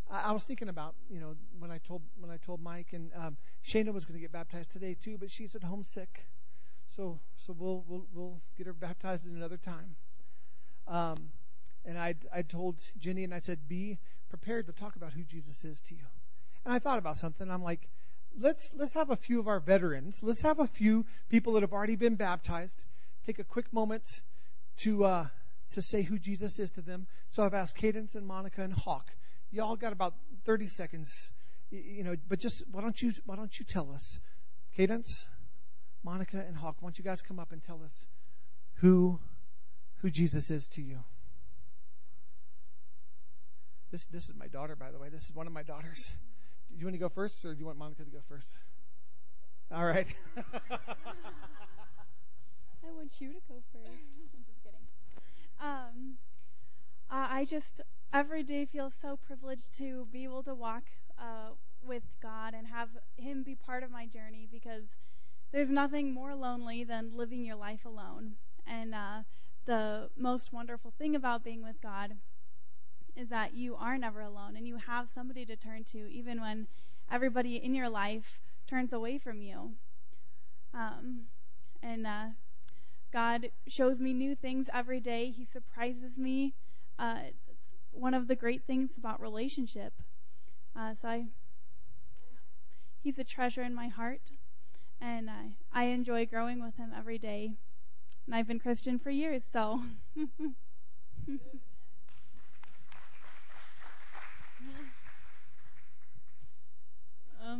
I 0.09 0.33
was 0.33 0.43
thinking 0.43 0.67
about 0.67 0.95
you 1.09 1.21
know 1.21 1.35
when 1.57 1.71
I 1.71 1.77
told 1.77 2.01
when 2.19 2.29
I 2.29 2.37
told 2.45 2.61
Mike 2.61 2.87
and 2.91 3.11
um, 3.15 3.37
Shayna 3.65 3.93
was 3.93 4.03
going 4.03 4.15
to 4.15 4.21
get 4.21 4.33
baptized 4.33 4.71
today 4.71 4.97
too, 5.01 5.17
but 5.17 5.31
she's 5.31 5.55
at 5.55 5.63
home 5.63 5.83
sick, 5.83 6.25
so 6.97 7.19
so 7.45 7.55
we'll 7.57 7.85
we'll 7.87 8.05
we'll 8.13 8.41
get 8.57 8.67
her 8.67 8.73
baptized 8.73 9.25
at 9.25 9.31
another 9.31 9.55
time. 9.55 9.95
Um, 10.87 11.29
and 11.85 11.97
I 11.97 12.15
I 12.33 12.41
told 12.41 12.75
Jenny 12.97 13.23
and 13.23 13.33
I 13.33 13.39
said 13.39 13.69
be 13.69 13.97
prepared 14.29 14.67
to 14.67 14.73
talk 14.73 14.97
about 14.97 15.13
who 15.13 15.23
Jesus 15.23 15.63
is 15.63 15.79
to 15.81 15.95
you. 15.95 16.05
And 16.65 16.73
I 16.73 16.79
thought 16.79 16.97
about 16.97 17.17
something. 17.17 17.49
I'm 17.49 17.63
like, 17.63 17.87
let's 18.39 18.71
let's 18.75 18.93
have 18.93 19.09
a 19.09 19.15
few 19.15 19.39
of 19.39 19.47
our 19.47 19.59
veterans. 19.59 20.21
Let's 20.21 20.41
have 20.41 20.59
a 20.59 20.67
few 20.67 21.05
people 21.29 21.53
that 21.53 21.63
have 21.63 21.73
already 21.73 21.95
been 21.95 22.15
baptized. 22.15 22.83
Take 23.25 23.39
a 23.39 23.43
quick 23.43 23.71
moment 23.73 24.03
to 24.79 25.03
uh, 25.03 25.27
to 25.71 25.81
say 25.81 26.01
who 26.01 26.19
Jesus 26.19 26.59
is 26.59 26.71
to 26.71 26.81
them. 26.81 27.07
So 27.31 27.43
I've 27.43 27.53
asked 27.53 27.75
Cadence 27.75 28.15
and 28.15 28.25
Monica 28.25 28.61
and 28.61 28.73
Hawk. 28.73 29.09
Y'all 29.51 29.75
got 29.75 29.93
about 29.93 30.13
30 30.45 30.69
seconds, 30.69 31.31
you 31.71 32.03
know, 32.03 32.15
but 32.27 32.39
just 32.39 32.63
why 32.71 32.81
don't 32.81 32.99
you 33.01 33.13
why 33.25 33.35
don't 33.35 33.57
you 33.57 33.65
tell 33.65 33.91
us, 33.91 34.19
Cadence, 34.75 35.27
Monica, 36.03 36.43
and 36.45 36.55
Hawk? 36.55 36.77
Why 36.79 36.87
don't 36.87 36.97
you 36.97 37.03
guys 37.03 37.21
come 37.21 37.39
up 37.39 37.51
and 37.51 37.61
tell 37.63 37.81
us 37.83 38.05
who 38.75 39.19
who 39.97 40.09
Jesus 40.09 40.49
is 40.51 40.67
to 40.69 40.81
you? 40.81 40.99
This 43.91 44.05
this 44.05 44.29
is 44.29 44.35
my 44.35 44.47
daughter, 44.47 44.75
by 44.75 44.91
the 44.91 44.99
way. 44.99 45.09
This 45.09 45.23
is 45.23 45.35
one 45.35 45.47
of 45.47 45.53
my 45.53 45.63
daughters. 45.63 46.13
Do 46.73 46.79
you 46.79 46.85
want 46.85 46.95
to 46.95 46.99
go 46.99 47.09
first, 47.09 47.43
or 47.45 47.53
do 47.53 47.59
you 47.59 47.65
want 47.65 47.77
Monica 47.77 48.03
to 48.03 48.09
go 48.09 48.21
first? 48.27 48.49
All 49.71 49.85
right. 49.85 50.07
I 52.83 52.91
want 52.91 53.21
you 53.21 53.29
to 53.29 53.39
go 53.47 53.61
first. 53.71 54.19
I'm 54.33 54.43
just 54.45 54.63
kidding. 54.63 54.87
Um, 55.59 56.17
I 57.09 57.45
just 57.45 57.81
every 58.13 58.43
day 58.43 58.65
feel 58.65 58.89
so 58.89 59.17
privileged 59.17 59.73
to 59.77 60.07
be 60.11 60.23
able 60.23 60.43
to 60.43 60.53
walk 60.53 60.83
uh, 61.19 61.51
with 61.85 62.03
God 62.21 62.53
and 62.53 62.67
have 62.67 62.89
Him 63.17 63.43
be 63.43 63.55
part 63.55 63.83
of 63.83 63.91
my 63.91 64.05
journey 64.05 64.47
because 64.51 64.83
there's 65.51 65.69
nothing 65.69 66.13
more 66.13 66.35
lonely 66.35 66.83
than 66.83 67.15
living 67.15 67.43
your 67.43 67.55
life 67.57 67.85
alone. 67.85 68.35
And 68.65 68.93
uh, 68.95 69.23
the 69.65 70.09
most 70.17 70.53
wonderful 70.53 70.93
thing 70.97 71.15
about 71.15 71.43
being 71.43 71.63
with 71.63 71.81
God 71.81 72.15
is 73.15 73.29
that 73.29 73.53
you 73.53 73.75
are 73.75 73.97
never 73.97 74.21
alone 74.21 74.55
and 74.55 74.67
you 74.67 74.77
have 74.77 75.07
somebody 75.13 75.45
to 75.45 75.55
turn 75.55 75.83
to 75.83 76.11
even 76.11 76.41
when 76.41 76.67
everybody 77.11 77.57
in 77.57 77.75
your 77.75 77.89
life 77.89 78.39
turns 78.67 78.93
away 78.93 79.17
from 79.17 79.41
you. 79.41 79.71
Um, 80.73 81.23
and 81.83 82.07
uh, 82.07 82.27
God 83.11 83.49
shows 83.67 83.99
me 83.99 84.13
new 84.13 84.35
things 84.35 84.67
every 84.73 84.99
day. 84.99 85.31
He 85.31 85.45
surprises 85.45 86.17
me. 86.17 86.53
Uh, 86.97 87.17
it's 87.27 87.49
one 87.91 88.13
of 88.13 88.27
the 88.27 88.35
great 88.35 88.63
things 88.65 88.91
about 88.97 89.19
relationship. 89.19 89.93
Uh, 90.75 90.93
so 91.01 91.07
I, 91.07 91.25
He's 93.03 93.17
a 93.17 93.23
treasure 93.23 93.63
in 93.63 93.73
my 93.73 93.87
heart, 93.87 94.21
and 95.01 95.29
I, 95.29 95.55
I 95.73 95.85
enjoy 95.85 96.27
growing 96.27 96.63
with 96.63 96.77
Him 96.77 96.91
every 96.95 97.17
day. 97.17 97.53
And 98.25 98.35
I've 98.35 98.47
been 98.47 98.59
Christian 98.59 98.99
for 98.99 99.09
years, 99.09 99.41
so. 99.51 99.81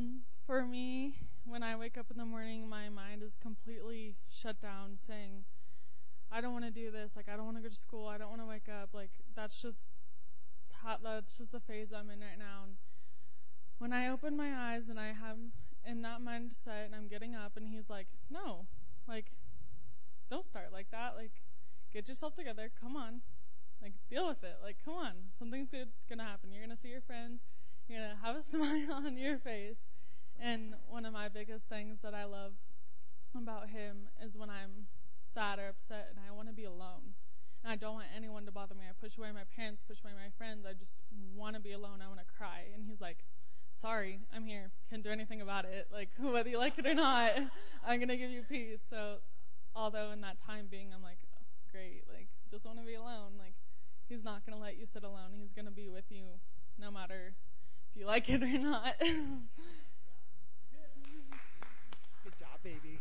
um, 0.02 0.22
for 0.46 0.66
me, 0.66 1.16
when 1.46 1.64
I 1.64 1.76
wake 1.76 1.98
up 1.98 2.08
in 2.12 2.18
the 2.18 2.26
morning, 2.26 2.68
my 2.68 2.90
mind 2.90 3.24
is 3.24 3.38
completely 3.42 4.16
shut 4.30 4.62
down, 4.62 4.96
saying, 4.96 5.44
I 6.32 6.42
don't 6.42 6.54
want 6.54 6.66
to 6.66 6.72
do 6.72 6.92
this. 6.92 7.12
Like, 7.16 7.28
I 7.30 7.36
don't 7.36 7.46
want 7.46 7.58
to 7.58 7.64
go 7.64 7.70
to 7.70 7.76
school. 7.76 8.08
I 8.08 8.18
don't 8.18 8.30
want 8.30 8.42
to 8.42 8.48
wake 8.48 8.70
up. 8.70 8.90
Like, 8.94 9.12
that's 9.36 9.62
just 9.62 9.90
how, 10.84 10.98
that's 11.04 11.38
just 11.38 11.52
the 11.52 11.60
phase 11.60 11.90
I'm 11.94 12.10
in 12.10 12.20
right 12.20 12.40
now. 12.40 12.64
And 12.64 12.76
when 13.80 13.94
I 13.94 14.10
open 14.10 14.36
my 14.36 14.74
eyes 14.74 14.90
and 14.90 15.00
I 15.00 15.08
have 15.08 15.38
in 15.86 16.02
that 16.04 16.22
mindset 16.22 16.86
and 16.86 16.96
I'm 16.96 17.08
getting 17.08 17.36
up 17.36 17.58
and 17.58 17.68
he's 17.68 17.90
like, 17.90 18.08
no, 18.30 18.66
like, 19.08 19.26
don't 20.30 20.46
start 20.46 20.72
like 20.72 20.90
that. 20.92 21.16
Like, 21.18 21.34
get 21.94 22.08
yourself 22.08 22.36
together. 22.36 22.72
Come 22.80 22.96
on. 22.96 23.22
Like, 23.82 23.94
deal 24.10 24.28
with 24.28 24.44
it. 24.44 24.58
Like, 24.64 24.78
come 24.86 24.94
on. 24.94 25.14
Something's 25.38 25.70
good 25.70 25.90
gonna 26.10 26.24
happen. 26.24 26.52
You're 26.52 26.64
gonna 26.64 26.78
see 26.78 26.90
your 26.90 27.02
friends. 27.02 27.44
You're 27.88 28.00
gonna 28.00 28.20
have 28.24 28.36
a 28.38 28.44
smile 28.44 28.94
on 29.06 29.18
your 29.18 29.38
face. 29.38 29.78
And 30.42 30.74
one 30.90 31.06
of 31.06 31.14
my 31.14 31.30
biggest 31.30 31.70
things 31.70 32.00
that 32.02 32.16
I 32.16 32.26
love 32.26 32.54
about 33.38 33.70
him 33.70 34.10
is 34.26 34.36
when 34.36 34.50
I'm 34.50 34.88
sad 35.32 35.60
or 35.60 35.68
upset 35.68 36.08
and 36.10 36.18
I 36.20 36.34
want 36.34 36.48
to 36.48 36.54
be 36.54 36.66
alone. 36.66 37.14
And 37.64 37.72
I 37.72 37.76
don't 37.76 37.94
want 37.94 38.08
anyone 38.16 38.46
to 38.46 38.52
bother 38.52 38.74
me. 38.74 38.82
I 38.90 38.94
push 39.00 39.20
away 39.20 39.32
my 39.32 39.44
parents, 39.56 39.84
push 39.88 40.00
away 40.04 40.14
my 40.14 40.32
friends. 40.36 40.66
I 40.66 40.74
just 40.74 41.00
want 41.36 41.56
to 41.56 41.62
be 41.62 41.74
alone. 41.74 42.02
I 42.04 42.08
want 42.08 42.20
to 42.20 42.26
cry. 42.26 42.66
And 42.74 42.86
he's 42.88 43.00
like, 43.00 43.24
sorry, 43.76 44.22
I'm 44.36 44.46
here. 44.46 44.72
Can't 44.90 45.04
do 45.04 45.12
anything 45.12 45.42
about 45.42 45.66
it. 45.66 45.88
Like, 45.94 46.10
whether 46.20 46.50
you 46.50 46.58
like 46.58 46.80
it 46.80 46.88
or 46.88 46.96
not, 46.96 47.34
I'm 47.86 48.00
going 48.00 48.10
to 48.10 48.18
give 48.18 48.32
you 48.32 48.42
peace. 48.42 48.80
So, 48.90 49.18
although 49.76 50.10
in 50.12 50.22
that 50.22 50.40
time 50.40 50.66
being, 50.72 50.92
I'm 50.92 51.04
like, 51.04 51.20
oh, 51.36 51.46
great. 51.72 52.04
Like, 52.12 52.30
just 52.50 52.66
want 52.66 52.80
to 52.80 52.86
be 52.86 52.96
alone. 52.96 53.34
Like, 53.38 53.54
he's 54.10 54.24
not 54.24 54.44
going 54.44 54.58
to 54.58 54.62
let 54.62 54.78
you 54.78 54.88
sit 54.88 55.04
alone. 55.04 55.38
He's 55.40 55.54
going 55.54 55.66
to 55.66 55.72
be 55.72 55.88
with 55.88 56.06
you 56.10 56.24
no 56.80 56.90
matter 56.90 57.34
if 57.92 58.00
you 58.00 58.08
like 58.08 58.28
it 58.28 58.42
or 58.42 58.58
not. 58.58 58.96
Baby. 62.64 63.00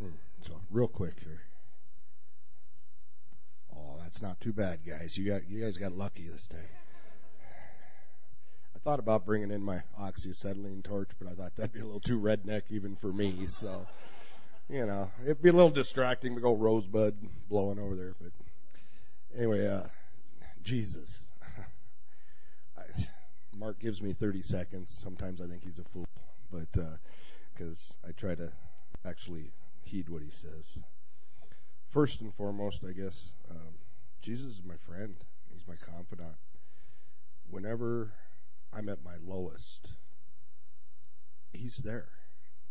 Hmm. 0.00 0.08
So 0.46 0.54
real 0.70 0.88
quick 0.88 1.14
here. 1.22 1.42
Oh, 3.76 3.96
that's 4.02 4.22
not 4.22 4.40
too 4.40 4.52
bad, 4.52 4.80
guys. 4.86 5.18
You 5.18 5.30
got 5.30 5.48
you 5.50 5.62
guys 5.62 5.76
got 5.76 5.92
lucky 5.92 6.28
this 6.28 6.46
time. 6.46 6.60
I 8.74 8.78
thought 8.78 8.98
about 8.98 9.26
bringing 9.26 9.50
in 9.50 9.62
my 9.62 9.82
oxyacetylene 10.00 10.82
torch, 10.82 11.10
but 11.18 11.30
I 11.30 11.34
thought 11.34 11.56
that'd 11.56 11.72
be 11.72 11.80
a 11.80 11.84
little 11.84 12.00
too 12.00 12.20
redneck 12.20 12.62
even 12.70 12.96
for 12.96 13.12
me. 13.12 13.46
So, 13.46 13.86
you 14.70 14.86
know, 14.86 15.10
it'd 15.24 15.42
be 15.42 15.50
a 15.50 15.52
little 15.52 15.70
distracting 15.70 16.34
to 16.34 16.40
go 16.40 16.54
rosebud 16.54 17.14
blowing 17.50 17.78
over 17.78 17.94
there. 17.94 18.14
But 18.20 18.32
anyway, 19.36 19.66
uh, 19.66 19.84
Jesus. 20.62 21.18
Mark 23.56 23.78
gives 23.78 24.02
me 24.02 24.12
30 24.12 24.42
seconds. 24.42 24.90
Sometimes 24.90 25.40
I 25.40 25.46
think 25.46 25.62
he's 25.62 25.78
a 25.78 25.84
fool, 25.84 26.06
but 26.50 26.72
because 27.54 27.96
uh, 28.04 28.08
I 28.08 28.12
try 28.12 28.34
to 28.34 28.52
actually 29.04 29.52
heed 29.82 30.08
what 30.08 30.22
he 30.22 30.30
says. 30.30 30.82
first 31.90 32.20
and 32.20 32.34
foremost, 32.34 32.82
I 32.88 32.92
guess, 32.92 33.32
um, 33.50 33.74
Jesus 34.20 34.58
is 34.58 34.62
my 34.64 34.76
friend. 34.76 35.14
He's 35.52 35.66
my 35.68 35.76
confidant. 35.76 36.36
Whenever 37.48 38.12
I'm 38.72 38.88
at 38.88 39.04
my 39.04 39.16
lowest, 39.24 39.92
He's 41.52 41.76
there. 41.78 42.08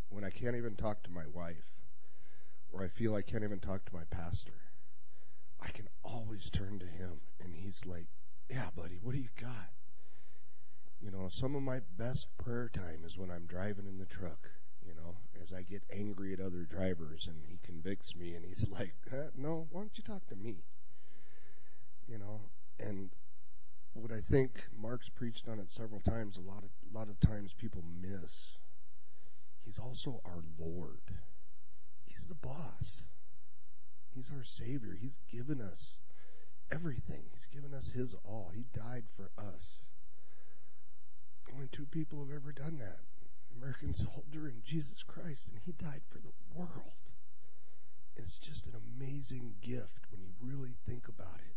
When 0.10 0.24
I 0.24 0.30
can't 0.30 0.56
even 0.56 0.76
talk 0.76 1.04
to 1.04 1.12
my 1.12 1.26
wife, 1.28 1.72
or 2.72 2.84
I 2.84 2.88
feel 2.90 3.16
I 3.16 3.22
can't 3.22 3.44
even 3.44 3.60
talk 3.60 3.86
to 3.86 3.96
my 3.96 4.04
pastor, 4.12 4.60
I 5.62 5.70
can 5.70 5.88
always 6.04 6.50
turn 6.50 6.80
to 6.80 6.86
Him, 6.86 7.22
and 7.40 7.56
He's 7.56 7.86
like, 7.86 8.08
Yeah, 8.50 8.70
buddy, 8.76 9.00
what 9.02 9.14
do 9.14 9.20
you 9.22 9.30
got? 9.40 9.70
You 11.04 11.12
know, 11.12 11.28
some 11.30 11.56
of 11.56 11.62
my 11.62 11.82
best 11.98 12.28
prayer 12.38 12.70
time 12.74 13.04
is 13.06 13.18
when 13.18 13.30
I'm 13.30 13.46
driving 13.46 13.88
in 13.88 13.98
the 13.98 14.06
truck 14.06 14.50
you 14.86 14.94
know, 14.96 15.16
as 15.42 15.54
I 15.54 15.62
get 15.62 15.84
angry 15.92 16.34
at 16.34 16.40
other 16.40 16.64
drivers 16.64 17.28
and 17.28 17.38
he 17.48 17.60
convicts 17.64 18.16
me 18.16 18.34
and 18.34 18.46
he's 18.46 18.68
like, 18.72 18.94
huh, 19.10 19.30
no, 19.36 19.68
why 19.72 19.82
don't 19.82 19.98
you 19.98 20.04
talk 20.04 20.26
to 20.28 20.36
me? 20.36 20.64
You 22.08 22.18
know, 22.18 22.42
and 22.80 23.10
what 23.94 24.12
I 24.12 24.20
think 24.20 24.64
Mark's 24.78 25.10
preached 25.10 25.48
on 25.48 25.60
it 25.60 25.72
several 25.72 26.02
times, 26.02 26.38
a 26.38 26.42
lot 26.42 26.64
of 26.64 26.70
a 26.92 26.98
lot 26.98 27.10
of 27.10 27.20
times 27.20 27.54
people 27.54 27.84
miss. 28.02 28.58
He's 29.64 29.80
also 29.80 30.20
our 30.26 30.44
Lord. 30.60 31.00
He's 32.06 32.28
the 32.28 32.36
boss. 32.36 33.04
He's 34.10 34.30
our 34.36 34.44
Savior. 34.44 34.98
He's 35.00 35.20
given 35.32 35.62
us 35.62 36.00
everything. 36.72 37.24
He's 37.32 37.48
given 37.48 37.74
us 37.74 37.90
His 37.90 38.16
all. 38.26 38.52
He 38.54 38.66
died 38.74 39.06
for 39.16 39.32
us. 39.38 39.93
Only 41.52 41.68
two 41.68 41.86
people 41.86 42.20
have 42.24 42.36
ever 42.36 42.52
done 42.52 42.78
that. 42.78 43.00
American 43.58 43.94
soldier 43.94 44.48
and 44.48 44.64
Jesus 44.64 45.04
Christ, 45.04 45.48
and 45.48 45.60
he 45.66 45.72
died 45.74 46.02
for 46.10 46.20
the 46.20 46.34
world. 46.54 47.12
And 48.16 48.26
it's 48.26 48.38
just 48.38 48.66
an 48.66 48.76
amazing 48.76 49.56
gift 49.62 50.06
when 50.12 50.22
you 50.22 50.32
really 50.42 50.76
think 50.88 51.08
about 51.08 51.40
it. 51.40 51.56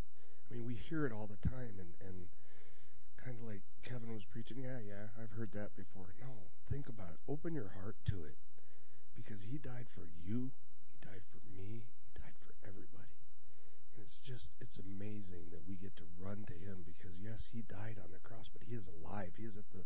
I 0.49 0.55
mean, 0.55 0.67
we 0.67 0.75
hear 0.75 1.07
it 1.07 1.13
all 1.13 1.27
the 1.27 1.49
time, 1.49 1.79
and, 1.79 1.93
and 2.01 2.29
kind 3.17 3.37
of 3.37 3.43
like 3.43 3.63
Kevin 3.83 4.15
was 4.15 4.25
preaching, 4.25 4.59
yeah, 4.61 4.79
yeah, 4.79 5.11
I've 5.21 5.33
heard 5.33 5.53
that 5.53 5.75
before. 5.77 6.15
No, 6.21 6.47
think 6.71 6.89
about 6.89 7.11
it. 7.11 7.21
Open 7.31 7.55
your 7.55 7.73
heart 7.81 7.97
to 8.07 8.25
it. 8.25 8.37
Because 9.17 9.43
he 9.43 9.59
died 9.59 9.87
for 9.91 10.07
you, 10.25 10.53
he 10.93 11.07
died 11.07 11.23
for 11.33 11.41
me, 11.59 11.83
he 11.83 12.21
died 12.21 12.37
for 12.47 12.55
everybody. 12.69 13.16
It's 13.99 14.19
just, 14.19 14.51
it's 14.61 14.79
amazing 14.79 15.51
that 15.51 15.67
we 15.67 15.77
get 15.77 15.97
to 15.97 16.05
run 16.19 16.45
to 16.47 16.55
him 16.55 16.85
because, 16.85 17.19
yes, 17.21 17.51
he 17.53 17.63
died 17.63 17.97
on 18.03 18.13
the 18.13 18.21
cross, 18.23 18.49
but 18.53 18.63
he 18.67 18.75
is 18.75 18.89
alive. 18.89 19.33
He 19.37 19.45
is 19.45 19.57
at 19.57 19.69
the, 19.73 19.85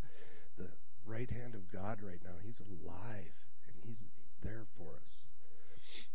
the 0.57 0.69
right 1.07 1.31
hand 1.31 1.55
of 1.55 1.71
God 1.73 2.01
right 2.03 2.21
now. 2.25 2.37
He's 2.43 2.61
alive 2.61 3.33
and 3.67 3.77
He's 3.83 4.09
there 4.43 4.67
for 4.77 5.01
us. 5.03 5.27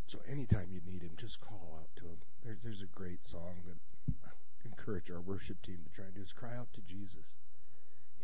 So 0.07 0.19
anytime 0.29 0.69
you 0.71 0.81
need 0.85 1.01
Him, 1.01 1.15
just 1.17 1.41
call 1.41 1.77
out 1.81 1.89
to 1.97 2.03
Him. 2.05 2.17
There, 2.43 2.57
there's 2.63 2.81
a 2.81 2.87
great 2.87 3.25
song 3.25 3.61
that 3.65 4.13
I 4.23 4.29
encourage 4.65 5.11
our 5.11 5.21
worship 5.21 5.61
team 5.61 5.79
to 5.83 5.91
try 5.91 6.05
and 6.05 6.15
do 6.15 6.21
is 6.21 6.33
cry 6.33 6.55
out 6.55 6.71
to 6.73 6.81
Jesus. 6.81 7.37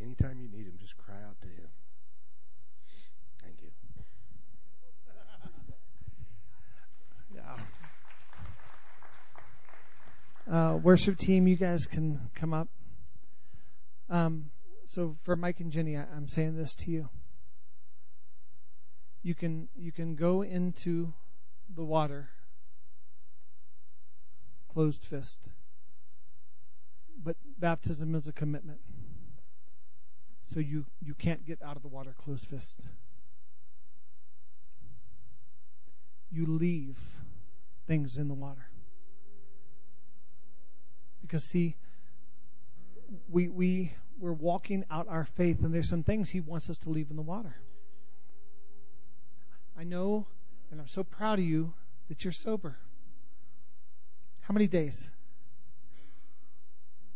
Anytime 0.02 0.40
you 0.40 0.48
need 0.48 0.68
Him, 0.68 0.78
just 0.80 0.98
cry 0.98 1.22
out 1.28 1.42
to 1.42 1.48
Him. 1.48 1.70
Thank 3.44 3.62
you. 3.62 3.70
Yeah. 7.34 7.56
Uh, 10.72 10.78
worship 10.78 11.18
team, 11.18 11.48
you 11.48 11.56
guys 11.56 11.86
can 11.86 12.30
come 12.36 12.54
up. 12.54 12.70
Um, 14.10 14.52
so 14.86 15.18
for 15.24 15.36
Mike 15.36 15.60
and 15.60 15.72
Jenny, 15.72 15.98
I, 15.98 16.06
I'm 16.16 16.28
saying 16.28 16.56
this 16.56 16.76
to 16.76 16.92
you. 16.92 17.10
You 19.22 19.36
can 19.36 19.68
you 19.76 19.92
can 19.92 20.16
go 20.16 20.44
into 20.44 21.14
the 21.76 21.84
water 21.84 22.30
closed 24.70 25.04
fist. 25.04 25.40
But 27.22 27.36
baptism 27.60 28.16
is 28.16 28.28
a 28.28 28.34
commitment. 28.34 28.80
So 30.48 30.60
you, 30.60 30.86
you 31.02 31.14
can't 31.14 31.46
get 31.46 31.62
out 31.62 31.76
of 31.76 31.82
the 31.82 31.88
water 31.90 32.16
closed 32.18 32.48
fist. 32.48 32.78
You 36.32 36.46
leave 36.46 36.98
things 37.88 38.18
in 38.18 38.28
the 38.28 38.34
water. 38.34 38.71
Because 41.22 41.44
see, 41.44 41.76
we 43.30 43.50
we 43.50 43.94
we're 44.20 44.32
walking 44.34 44.86
out 44.92 45.08
our 45.08 45.26
faith, 45.26 45.64
and 45.64 45.74
there's 45.74 45.90
some 45.90 46.04
things 46.04 46.30
He 46.30 46.40
wants 46.40 46.70
us 46.70 46.78
to 46.80 46.90
leave 46.90 47.10
in 47.10 47.16
the 47.16 47.22
water. 47.22 47.56
I 49.78 49.84
know, 49.84 50.28
and 50.70 50.80
I'm 50.80 50.88
so 50.88 51.04
proud 51.04 51.40
of 51.40 51.46
you 51.46 51.74
that 52.10 52.24
you're 52.24 52.34
sober. 52.34 52.78
How 54.42 54.54
many 54.54 54.68
days? 54.68 55.10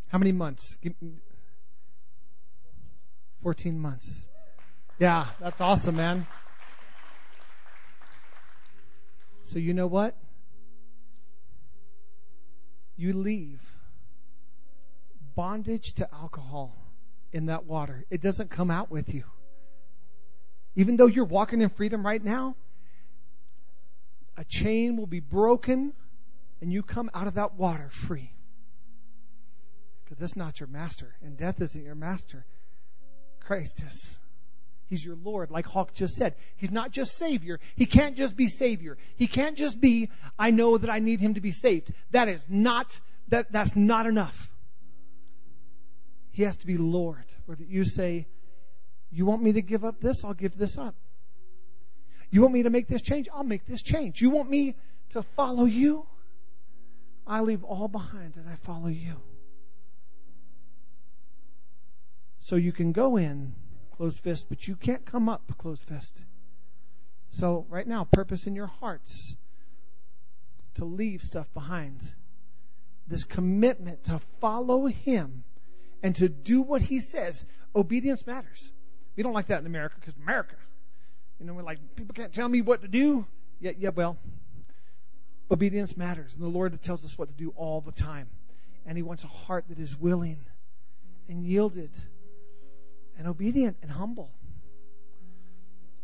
How 0.08 0.18
many 0.18 0.32
months? 0.32 0.76
14 3.42 3.78
months. 3.78 4.26
Yeah, 4.98 5.26
that's 5.40 5.60
awesome, 5.60 5.96
man. 5.96 6.26
So, 9.42 9.58
you 9.58 9.74
know 9.74 9.86
what? 9.86 10.16
You 12.96 13.12
leave 13.12 13.60
bondage 15.36 15.92
to 15.94 16.12
alcohol 16.12 16.74
in 17.32 17.46
that 17.46 17.66
water. 17.66 18.04
It 18.10 18.20
doesn't 18.20 18.50
come 18.50 18.70
out 18.70 18.90
with 18.90 19.14
you. 19.14 19.22
Even 20.74 20.96
though 20.96 21.06
you're 21.06 21.24
walking 21.24 21.60
in 21.60 21.68
freedom 21.68 22.04
right 22.04 22.22
now, 22.22 22.56
a 24.36 24.44
chain 24.44 24.96
will 24.96 25.06
be 25.06 25.20
broken 25.20 25.92
and 26.60 26.72
you 26.72 26.82
come 26.82 27.10
out 27.14 27.26
of 27.26 27.34
that 27.34 27.54
water 27.54 27.88
free. 27.90 28.32
Because 30.04 30.18
that's 30.18 30.36
not 30.36 30.60
your 30.60 30.68
master, 30.68 31.14
and 31.22 31.36
death 31.36 31.60
isn't 31.60 31.84
your 31.84 31.94
master. 31.94 32.44
Christ 33.40 33.82
is. 33.86 34.16
He's 34.88 35.04
your 35.04 35.16
Lord, 35.16 35.50
like 35.50 35.66
Hawk 35.66 35.94
just 35.94 36.14
said. 36.14 36.34
He's 36.56 36.70
not 36.70 36.92
just 36.92 37.16
Savior. 37.16 37.58
He 37.74 37.86
can't 37.86 38.16
just 38.16 38.36
be 38.36 38.48
Savior. 38.48 38.96
He 39.16 39.26
can't 39.26 39.56
just 39.56 39.80
be, 39.80 40.10
I 40.38 40.52
know 40.52 40.78
that 40.78 40.88
I 40.88 41.00
need 41.00 41.20
Him 41.20 41.34
to 41.34 41.40
be 41.40 41.50
saved. 41.50 41.92
That 42.12 42.28
is 42.28 42.40
not, 42.48 42.98
that, 43.28 43.50
that's 43.50 43.74
not 43.74 44.06
enough. 44.06 44.48
He 46.36 46.42
has 46.42 46.54
to 46.58 46.66
be 46.66 46.76
Lord. 46.76 47.24
Where 47.46 47.56
you 47.58 47.86
say, 47.86 48.26
You 49.10 49.24
want 49.24 49.42
me 49.42 49.52
to 49.52 49.62
give 49.62 49.86
up 49.86 50.02
this? 50.02 50.22
I'll 50.22 50.34
give 50.34 50.54
this 50.54 50.76
up. 50.76 50.94
You 52.28 52.42
want 52.42 52.52
me 52.52 52.64
to 52.64 52.68
make 52.68 52.88
this 52.88 53.00
change? 53.00 53.26
I'll 53.32 53.42
make 53.42 53.64
this 53.64 53.80
change. 53.80 54.20
You 54.20 54.28
want 54.28 54.50
me 54.50 54.76
to 55.12 55.22
follow 55.22 55.64
you? 55.64 56.06
I 57.26 57.40
leave 57.40 57.64
all 57.64 57.88
behind 57.88 58.36
and 58.36 58.46
I 58.50 58.56
follow 58.56 58.88
you. 58.88 59.14
So 62.40 62.56
you 62.56 62.70
can 62.70 62.92
go 62.92 63.16
in 63.16 63.54
closed 63.92 64.18
fist, 64.18 64.44
but 64.50 64.68
you 64.68 64.76
can't 64.76 65.06
come 65.06 65.30
up 65.30 65.56
closed 65.56 65.84
fist. 65.84 66.22
So 67.30 67.64
right 67.70 67.86
now, 67.86 68.04
purpose 68.04 68.46
in 68.46 68.54
your 68.54 68.66
hearts 68.66 69.34
to 70.74 70.84
leave 70.84 71.22
stuff 71.22 71.50
behind. 71.54 71.98
This 73.08 73.24
commitment 73.24 74.04
to 74.04 74.20
follow 74.38 74.84
Him 74.84 75.44
and 76.02 76.14
to 76.16 76.28
do 76.28 76.62
what 76.62 76.82
he 76.82 77.00
says. 77.00 77.44
Obedience 77.74 78.26
matters. 78.26 78.70
We 79.16 79.22
don't 79.22 79.32
like 79.32 79.48
that 79.48 79.60
in 79.60 79.66
America 79.66 79.96
because 80.00 80.14
America, 80.22 80.56
you 81.38 81.46
know, 81.46 81.54
we're 81.54 81.62
like, 81.62 81.78
people 81.96 82.14
can't 82.14 82.32
tell 82.32 82.48
me 82.48 82.60
what 82.60 82.82
to 82.82 82.88
do. 82.88 83.26
Yeah, 83.60 83.72
yeah, 83.78 83.90
well, 83.90 84.18
obedience 85.50 85.96
matters. 85.96 86.34
And 86.34 86.42
the 86.42 86.48
Lord 86.48 86.80
tells 86.82 87.04
us 87.04 87.16
what 87.16 87.28
to 87.28 87.34
do 87.34 87.52
all 87.56 87.80
the 87.80 87.92
time. 87.92 88.28
And 88.84 88.96
he 88.96 89.02
wants 89.02 89.24
a 89.24 89.28
heart 89.28 89.64
that 89.68 89.78
is 89.78 89.98
willing 89.98 90.38
and 91.28 91.44
yielded 91.44 91.90
and 93.18 93.26
obedient 93.26 93.78
and 93.82 93.90
humble. 93.90 94.30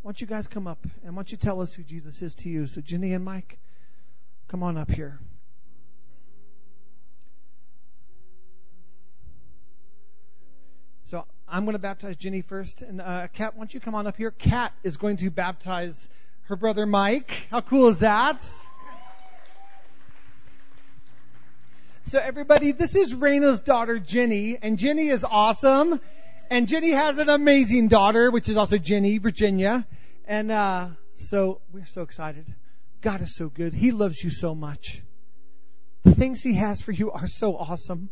Why 0.03 0.11
don't 0.11 0.21
you 0.21 0.27
guys 0.27 0.49
come 0.49 0.67
up 0.67 0.85
and 1.05 1.15
why 1.15 1.21
don't 1.21 1.31
you 1.31 1.39
tell 1.39 1.61
us 1.61 1.73
who 1.73 1.83
Jesus 1.83 2.23
is 2.23 2.35
to 2.37 2.49
you? 2.49 2.67
So, 2.67 2.81
Jenny 2.81 3.13
and 3.13 3.25
Mike, 3.25 3.59
come 4.49 4.63
on 4.63 4.77
up 4.77 4.91
here. 4.91 5.21
So 11.13 11.27
I'm 11.47 11.67
going 11.67 11.75
to 11.75 11.79
baptize 11.79 12.17
Jenny 12.17 12.41
first. 12.41 12.81
And 12.81 12.99
uh, 12.99 13.29
Kat, 13.35 13.53
why 13.55 13.59
don't 13.59 13.75
you 13.75 13.81
come 13.81 13.95
on 13.95 14.07
up 14.07 14.17
here? 14.17 14.31
Kat 14.31 14.73
is 14.83 14.97
going 14.97 15.19
to 15.19 15.31
baptize 15.31 16.09
her 16.45 16.57
brother 16.57 16.87
Mike. 16.87 17.49
How 17.51 17.61
cool 17.61 17.89
is 17.89 17.99
that? 17.99 18.43
So 22.07 22.19
everybody, 22.19 22.73
this 22.73 22.97
is 22.97 23.13
Raina's 23.13 23.61
daughter 23.61 23.99
Jenny, 23.99 24.57
and 24.63 24.79
Jenny 24.79 25.11
is 25.11 25.23
awesome. 25.23 26.01
And 26.49 26.67
Jenny 26.67 26.93
has 26.93 27.19
an 27.19 27.29
amazing 27.29 27.89
daughter, 27.89 28.31
which 28.31 28.49
is 28.49 28.57
also 28.57 28.79
Jenny, 28.79 29.19
Virginia. 29.19 29.87
And 30.25 30.51
uh, 30.51 30.89
so 31.17 31.61
we're 31.75 31.85
so 31.85 32.01
excited. 32.01 32.47
God 33.03 33.21
is 33.21 33.37
so 33.37 33.51
good. 33.51 33.75
He 33.75 33.91
loves 33.91 34.25
you 34.25 34.31
so 34.31 34.55
much. 34.55 35.03
The 36.05 36.15
things 36.15 36.43
He 36.43 36.55
has 36.55 36.81
for 36.81 36.93
you 36.93 37.13
are 37.13 37.27
so 37.27 37.55
awesome. 37.55 38.09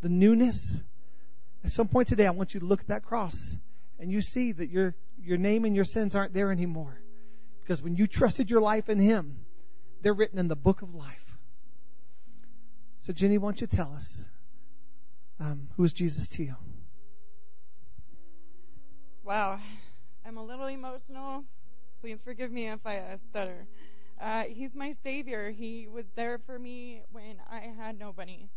The 0.00 0.08
newness, 0.08 0.80
at 1.64 1.70
some 1.70 1.88
point 1.88 2.08
today, 2.08 2.26
I 2.26 2.30
want 2.30 2.54
you 2.54 2.60
to 2.60 2.66
look 2.66 2.80
at 2.80 2.88
that 2.88 3.04
cross 3.04 3.56
and 3.98 4.10
you 4.12 4.20
see 4.20 4.52
that 4.52 4.70
your, 4.70 4.94
your 5.22 5.38
name 5.38 5.64
and 5.64 5.74
your 5.74 5.84
sins 5.84 6.14
aren't 6.14 6.34
there 6.34 6.52
anymore. 6.52 7.00
Because 7.62 7.82
when 7.82 7.96
you 7.96 8.06
trusted 8.06 8.50
your 8.50 8.60
life 8.60 8.90
in 8.90 8.98
Him, 8.98 9.44
they're 10.02 10.12
written 10.12 10.38
in 10.38 10.48
the 10.48 10.56
book 10.56 10.82
of 10.82 10.94
life. 10.94 11.24
So, 13.00 13.12
Jenny, 13.12 13.38
why 13.38 13.48
don't 13.48 13.60
you 13.60 13.66
tell 13.66 13.92
us 13.94 14.26
um, 15.40 15.68
who 15.76 15.84
is 15.84 15.92
Jesus 15.92 16.28
to 16.28 16.44
you? 16.44 16.56
Wow, 19.24 19.58
I'm 20.26 20.36
a 20.36 20.44
little 20.44 20.66
emotional. 20.66 21.44
Please 22.02 22.18
forgive 22.22 22.52
me 22.52 22.68
if 22.68 22.80
I 22.84 22.98
uh, 22.98 23.16
stutter. 23.30 23.66
Uh, 24.20 24.44
he's 24.44 24.74
my 24.74 24.92
savior. 25.02 25.50
He 25.50 25.88
was 25.90 26.04
there 26.14 26.38
for 26.44 26.58
me 26.58 27.02
when 27.10 27.36
I 27.50 27.72
had 27.78 27.98
nobody. 27.98 28.48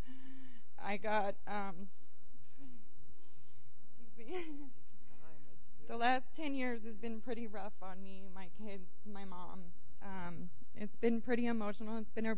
I 0.83 0.97
got, 0.97 1.35
um, 1.47 1.87
the 5.87 5.97
last 5.97 6.25
10 6.35 6.53
years 6.55 6.83
has 6.85 6.95
been 6.95 7.21
pretty 7.21 7.47
rough 7.47 7.73
on 7.81 8.01
me, 8.03 8.23
my 8.33 8.47
kids, 8.63 8.89
my 9.11 9.25
mom. 9.25 9.59
Um, 10.03 10.49
it's 10.75 10.95
been 10.95 11.21
pretty 11.21 11.47
emotional. 11.47 11.97
It's 11.97 12.09
been 12.09 12.25
a 12.25 12.35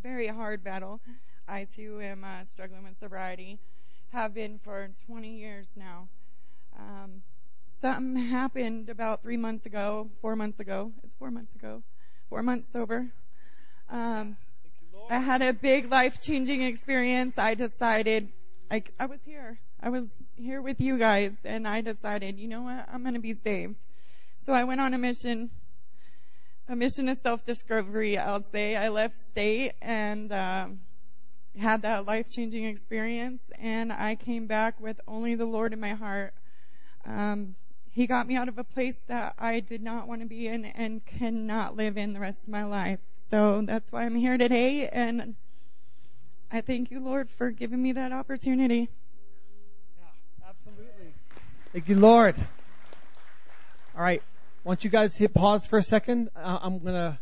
very 0.00 0.28
hard 0.28 0.62
battle. 0.62 1.00
I 1.48 1.64
too 1.64 2.00
am 2.00 2.24
uh, 2.24 2.44
struggling 2.44 2.84
with 2.84 2.96
sobriety. 2.98 3.58
Have 4.12 4.34
been 4.34 4.58
for 4.62 4.90
20 5.06 5.28
years 5.28 5.66
now. 5.76 6.08
Um, 6.78 7.22
something 7.80 8.16
happened 8.16 8.88
about 8.88 9.22
three 9.22 9.36
months 9.36 9.66
ago, 9.66 10.10
four 10.20 10.36
months 10.36 10.60
ago. 10.60 10.92
It's 11.02 11.14
four 11.14 11.30
months 11.30 11.54
ago. 11.54 11.82
Four 12.28 12.42
months 12.42 12.72
sober. 12.72 13.06
Um, 13.88 14.36
I 15.08 15.18
had 15.18 15.42
a 15.42 15.52
big 15.52 15.90
life 15.90 16.20
changing 16.20 16.62
experience. 16.62 17.38
I 17.38 17.54
decided, 17.54 18.28
I, 18.70 18.84
I 19.00 19.06
was 19.06 19.20
here. 19.24 19.58
I 19.80 19.88
was 19.88 20.08
here 20.40 20.62
with 20.62 20.80
you 20.80 20.98
guys, 20.98 21.32
and 21.44 21.68
I 21.68 21.82
decided, 21.82 22.38
you 22.38 22.48
know 22.48 22.62
what, 22.62 22.86
I'm 22.90 23.02
going 23.02 23.14
to 23.14 23.20
be 23.20 23.34
saved. 23.34 23.76
So 24.44 24.52
I 24.52 24.64
went 24.64 24.80
on 24.80 24.94
a 24.94 24.98
mission, 24.98 25.50
a 26.68 26.74
mission 26.74 27.08
of 27.08 27.18
self 27.22 27.44
discovery, 27.44 28.16
I'll 28.16 28.44
say. 28.50 28.76
I 28.76 28.88
left 28.88 29.16
state 29.16 29.72
and, 29.82 30.32
um, 30.32 30.80
had 31.58 31.82
that 31.82 32.06
life 32.06 32.30
changing 32.30 32.64
experience, 32.64 33.42
and 33.58 33.92
I 33.92 34.14
came 34.14 34.46
back 34.46 34.80
with 34.80 35.00
only 35.06 35.34
the 35.34 35.44
Lord 35.44 35.72
in 35.72 35.80
my 35.80 35.94
heart. 35.94 36.32
Um, 37.04 37.54
he 37.90 38.06
got 38.06 38.26
me 38.26 38.36
out 38.36 38.48
of 38.48 38.56
a 38.56 38.64
place 38.64 38.98
that 39.08 39.34
I 39.38 39.60
did 39.60 39.82
not 39.82 40.06
want 40.06 40.22
to 40.22 40.26
be 40.26 40.46
in 40.46 40.64
and 40.64 41.04
cannot 41.04 41.76
live 41.76 41.98
in 41.98 42.12
the 42.12 42.20
rest 42.20 42.44
of 42.44 42.48
my 42.48 42.64
life. 42.64 43.00
So 43.30 43.62
that's 43.62 43.90
why 43.92 44.04
I'm 44.04 44.14
here 44.14 44.38
today, 44.38 44.88
and 44.88 45.34
I 46.50 46.60
thank 46.60 46.90
you, 46.90 47.00
Lord, 47.00 47.28
for 47.30 47.50
giving 47.50 47.82
me 47.82 47.92
that 47.92 48.12
opportunity. 48.12 48.88
Thank 51.72 51.88
you, 51.88 51.94
Lord. 51.94 52.34
All 53.94 54.02
right. 54.02 54.24
Once 54.64 54.82
you 54.82 54.90
guys 54.90 55.14
hit 55.14 55.32
pause 55.32 55.64
for 55.64 55.78
a 55.78 55.84
second, 55.84 56.28
uh, 56.34 56.58
I'm 56.60 56.80
going 56.80 56.94
to 56.94 57.18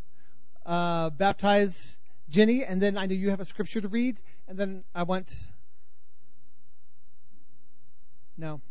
uh, 0.64 1.10
baptize 1.10 1.96
Jenny, 2.30 2.64
and 2.64 2.80
then 2.80 2.96
I 2.96 3.04
know 3.04 3.14
you 3.14 3.28
have 3.28 3.40
a 3.40 3.44
scripture 3.44 3.82
to 3.82 3.88
read, 3.88 4.18
and 4.48 4.58
then 4.58 4.84
I 4.94 5.02
want. 5.02 5.30
No, 8.38 8.62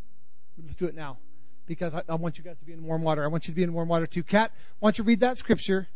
let's 0.63 0.75
do 0.75 0.87
it 0.87 0.95
now, 0.95 1.19
because 1.67 1.93
I, 1.93 2.01
I 2.09 2.15
want 2.15 2.39
you 2.39 2.43
guys 2.43 2.57
to 2.57 2.65
be 2.65 2.73
in 2.73 2.83
warm 2.83 3.03
water. 3.03 3.23
I 3.23 3.27
want 3.27 3.47
you 3.47 3.51
to 3.51 3.55
be 3.55 3.61
in 3.61 3.71
warm 3.71 3.87
water 3.87 4.07
too. 4.07 4.23
Kat, 4.23 4.51
why 4.79 4.87
don't 4.87 4.97
you 4.97 5.03
read 5.03 5.19
that 5.19 5.37
scripture 5.37 5.87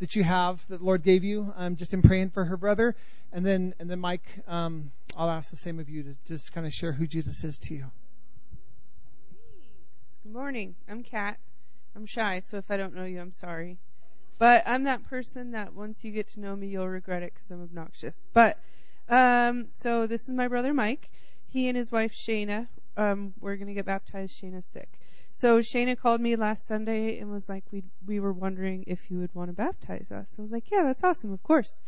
that 0.00 0.14
you 0.14 0.22
have 0.22 0.66
that 0.68 0.80
the 0.80 0.84
Lord 0.84 1.02
gave 1.02 1.24
you? 1.24 1.50
I'm 1.56 1.76
just 1.76 1.94
in 1.94 2.02
praying 2.02 2.30
for 2.30 2.44
her 2.44 2.58
brother, 2.58 2.94
and 3.32 3.46
then 3.46 3.74
and 3.80 3.88
then 3.88 4.00
Mike, 4.00 4.42
um, 4.46 4.92
I'll 5.16 5.30
ask 5.30 5.50
the 5.50 5.56
same 5.56 5.80
of 5.80 5.88
you 5.88 6.02
to 6.02 6.16
just 6.26 6.52
kind 6.52 6.66
of 6.66 6.74
share 6.74 6.92
who 6.92 7.06
Jesus 7.06 7.42
is 7.42 7.56
to 7.60 7.74
you. 7.74 7.90
Good 10.22 10.34
morning. 10.34 10.74
I'm 10.86 11.02
Kat. 11.02 11.38
I'm 11.96 12.04
shy, 12.04 12.40
so 12.40 12.58
if 12.58 12.70
I 12.70 12.76
don't 12.76 12.94
know 12.94 13.06
you, 13.06 13.22
I'm 13.22 13.32
sorry. 13.32 13.78
But 14.36 14.62
I'm 14.66 14.84
that 14.84 15.02
person 15.08 15.52
that 15.52 15.72
once 15.72 16.04
you 16.04 16.12
get 16.12 16.28
to 16.32 16.40
know 16.40 16.54
me, 16.54 16.66
you'll 16.66 16.88
regret 16.88 17.22
it 17.22 17.32
because 17.32 17.50
I'm 17.50 17.62
obnoxious. 17.62 18.26
But 18.34 18.58
um, 19.08 19.68
so 19.74 20.06
this 20.06 20.28
is 20.28 20.34
my 20.34 20.46
brother 20.46 20.74
Mike. 20.74 21.08
He 21.46 21.68
and 21.68 21.76
his 21.76 21.90
wife 21.90 22.12
Shayna. 22.12 22.68
Um, 22.98 23.32
we're 23.40 23.56
gonna 23.56 23.72
get 23.72 23.86
baptized. 23.86 24.38
Shayna's 24.38 24.66
sick. 24.66 25.00
So 25.32 25.60
Shayna 25.60 25.96
called 25.98 26.20
me 26.20 26.36
last 26.36 26.66
Sunday 26.66 27.18
and 27.18 27.30
was 27.30 27.48
like, 27.48 27.64
we 27.70 27.82
we 28.06 28.20
were 28.20 28.34
wondering 28.34 28.84
if 28.86 29.10
you 29.10 29.20
would 29.20 29.34
want 29.34 29.48
to 29.48 29.54
baptize 29.54 30.12
us. 30.12 30.36
I 30.38 30.42
was 30.42 30.52
like, 30.52 30.70
yeah, 30.70 30.82
that's 30.82 31.02
awesome, 31.02 31.32
of 31.32 31.42
course. 31.42 31.82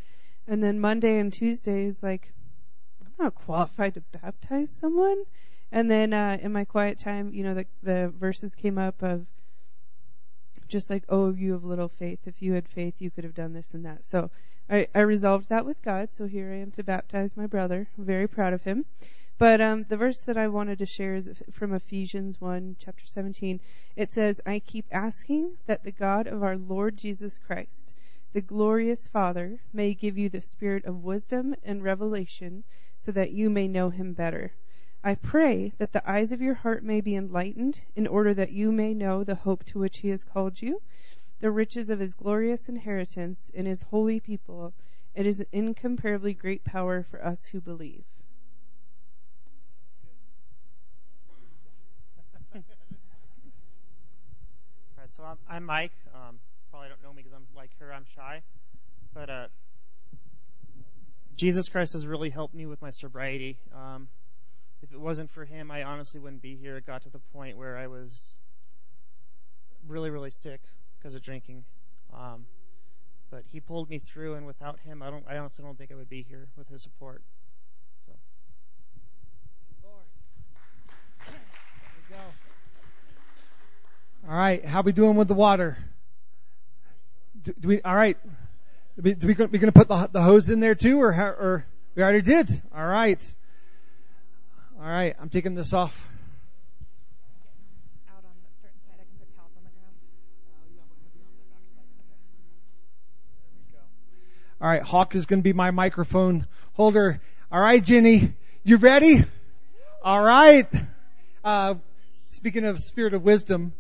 And 0.49 0.65
then 0.65 0.81
Monday 0.81 1.19
and 1.19 1.31
Tuesday 1.31 1.85
is 1.85 2.03
like, 2.03 2.33
I'm 3.05 3.13
not 3.19 3.35
qualified 3.35 3.93
to 3.95 4.01
baptize 4.01 4.71
someone. 4.71 5.25
And 5.75 5.91
then 5.91 6.13
uh, 6.13 6.37
in 6.43 6.53
my 6.53 6.67
quiet 6.67 6.99
time, 6.99 7.33
you 7.33 7.43
know, 7.43 7.55
the 7.55 7.67
the 7.83 8.13
verses 8.19 8.55
came 8.55 8.77
up 8.77 9.03
of 9.03 9.27
just 10.69 10.91
like, 10.91 11.05
oh, 11.09 11.33
you 11.33 11.53
have 11.53 11.65
little 11.65 11.89
faith. 11.89 12.21
If 12.27 12.43
you 12.43 12.53
had 12.53 12.69
faith, 12.69 13.01
you 13.01 13.11
could 13.11 13.25
have 13.25 13.35
done 13.35 13.55
this 13.55 13.73
and 13.73 13.87
that. 13.87 14.05
So 14.05 14.31
I, 14.69 14.87
I 14.95 15.01
resolved 15.01 15.49
that 15.49 15.65
with 15.65 15.81
God. 15.81 16.13
So 16.13 16.27
here 16.27 16.51
I 16.53 16.57
am 16.57 16.73
to 16.73 16.83
baptize 16.83 17.39
my 17.39 17.47
brother. 17.47 17.89
I'm 17.97 18.05
very 18.05 18.29
proud 18.29 18.53
of 18.53 18.65
him. 18.65 18.85
But 19.39 19.63
um, 19.63 19.87
the 19.89 19.97
verse 19.97 20.21
that 20.21 20.37
I 20.37 20.47
wanted 20.49 20.79
to 20.79 20.87
share 20.87 21.15
is 21.15 21.31
from 21.51 21.73
Ephesians 21.73 22.39
1, 22.39 22.77
chapter 22.79 23.07
17. 23.07 23.59
It 23.97 24.13
says, 24.13 24.43
I 24.45 24.59
keep 24.59 24.85
asking 24.93 25.53
that 25.67 25.85
the 25.85 25.91
God 25.91 26.27
of 26.27 26.43
our 26.43 26.57
Lord 26.59 26.99
Jesus 26.99 27.39
Christ, 27.39 27.95
the 28.35 28.43
glorious 28.43 29.09
Father, 29.09 29.59
may 29.73 29.95
give 29.95 30.19
you 30.19 30.29
the 30.29 30.43
spirit 30.43 30.85
of 30.85 31.03
wisdom 31.03 31.55
and 31.65 31.83
revelation 31.83 32.65
so 32.99 33.11
that 33.13 33.33
you 33.33 33.49
may 33.49 33.69
know 33.69 33.89
him 33.89 34.13
better 34.13 34.53
I 35.05 35.17
pray 35.17 35.73
that 35.79 35.93
the 35.93 36.09
eyes 36.09 36.31
of 36.31 36.41
your 36.41 36.55
heart 36.55 36.85
may 36.85 37.01
be 37.01 37.17
enlightened, 37.17 37.85
in 37.97 38.07
order 38.07 38.33
that 38.35 38.53
you 38.53 38.71
may 38.71 38.95
know 38.95 39.25
the 39.25 39.35
hope 39.35 39.65
to 39.65 39.81
which 39.81 39.99
he 39.99 40.11
has 40.11 40.23
called 40.23 40.63
you, 40.63 40.81
the 41.41 41.51
riches 41.51 41.91
of 41.91 41.99
his 41.99 42.15
glorious 42.15 42.69
inheritance 42.69 43.51
in 43.53 43.67
his 43.67 43.83
holy 43.83 44.21
people. 44.21 44.73
It 45.17 45.27
is 45.27 45.41
an 45.41 45.47
incomparably 45.51 46.35
great 46.35 46.63
power 46.63 47.03
for 47.03 47.25
us 47.25 47.47
who 47.47 47.61
believe. 47.61 48.05
All 52.55 52.63
right, 54.99 55.13
so 55.13 55.25
I'm, 55.25 55.39
I'm 55.49 55.65
Mike. 55.65 55.91
Um, 56.15 56.39
probably 56.71 56.91
don't 56.91 57.03
know 57.03 57.13
me 57.13 57.23
because 57.23 57.37
I'm 57.37 57.47
like 57.57 57.71
her. 57.81 57.93
I'm 57.93 58.05
shy, 58.15 58.43
but 59.13 59.29
uh, 59.29 59.49
Jesus 61.35 61.69
Christ 61.69 61.95
has 61.95 62.07
really 62.07 62.31
helped 62.31 62.55
me 62.55 62.67
with 62.67 62.81
my 62.81 62.91
sobriety. 62.91 63.59
Um, 63.75 64.07
if 64.83 64.93
it 64.93 65.01
wasn't 65.01 65.31
for 65.31 65.45
him, 65.45 65.71
I 65.71 65.85
honestly 65.85 66.21
wouldn't 66.21 66.43
be 66.43 66.57
here. 66.57 66.77
It 66.77 66.87
got 66.87 67.03
to 67.03 67.11
the 67.11 67.21
point 67.33 67.57
where 67.57 67.77
I 67.77 67.87
was 67.87 68.39
really, 69.87 70.11
really 70.11 70.31
sick 70.31 70.61
because 70.99 71.15
of 71.15 71.23
drinking. 71.23 71.65
Um, 72.13 72.47
but 73.31 73.45
he 73.47 73.61
pulled 73.61 73.89
me 73.89 73.99
through, 73.99 74.35
and 74.35 74.47
without 74.47 74.81
him, 74.81 75.03
I 75.03 75.11
don't, 75.11 75.25
I 75.29 75.39
honestly 75.39 75.65
don't 75.65 75.79
think 75.79 75.93
I 75.93 75.95
would 75.95 76.11
be 76.11 76.23
here 76.23 76.49
with 76.57 76.69
his 76.69 76.83
support. 76.83 77.23
So. 78.07 78.13
All 84.29 84.37
right, 84.37 84.65
how 84.65 84.83
we 84.83 84.93
doing 84.93 85.17
with 85.17 85.29
the 85.29 85.35
water? 85.35 85.79
Do, 87.43 87.55
do 87.59 87.69
we? 87.69 87.83
All 87.83 87.95
right. 87.95 88.17
Do 88.97 89.03
we, 89.03 89.15
do 89.15 89.27
we, 89.27 89.35
we 89.35 89.59
going 89.59 89.73
to 89.73 89.73
put 89.73 89.89
the, 89.89 90.11
the 90.13 90.21
hose 90.21 90.51
in 90.51 90.61
there 90.61 90.75
too, 90.75 91.01
or 91.01 91.13
how, 91.13 91.29
or 91.29 91.67
we 91.95 92.03
already 92.03 92.21
did? 92.21 92.51
All 92.77 92.87
right. 92.87 93.35
All 94.83 94.89
right, 94.89 95.15
I'm 95.21 95.29
taking 95.29 95.55
this 95.55 95.73
off. 95.73 96.11
Out 98.11 98.17
on 98.17 98.25
a 98.25 98.51
certain 98.61 98.81
side, 98.85 98.97
I 98.99 99.05
can 99.05 99.17
put 99.17 99.33
towels 99.37 99.53
on 99.57 99.63
the 99.63 99.71
ground. 99.79 99.95
There 103.39 103.53
we 103.55 103.73
go. 103.73 103.79
All 104.61 104.69
right, 104.69 104.83
Hawk 104.83 105.15
is 105.15 105.27
going 105.27 105.39
to 105.39 105.45
be 105.45 105.53
my 105.53 105.71
microphone 105.71 106.49
holder. 106.73 107.21
All 107.53 107.61
right, 107.61 107.81
Jenny, 107.81 108.35
you 108.65 108.77
ready? 108.77 109.25
All 110.03 110.21
right. 110.21 110.67
Uh, 111.45 111.75
speaking 112.31 112.65
of 112.65 112.81
spirit 112.81 113.15
of 113.15 113.23
wisdom, 113.23 113.75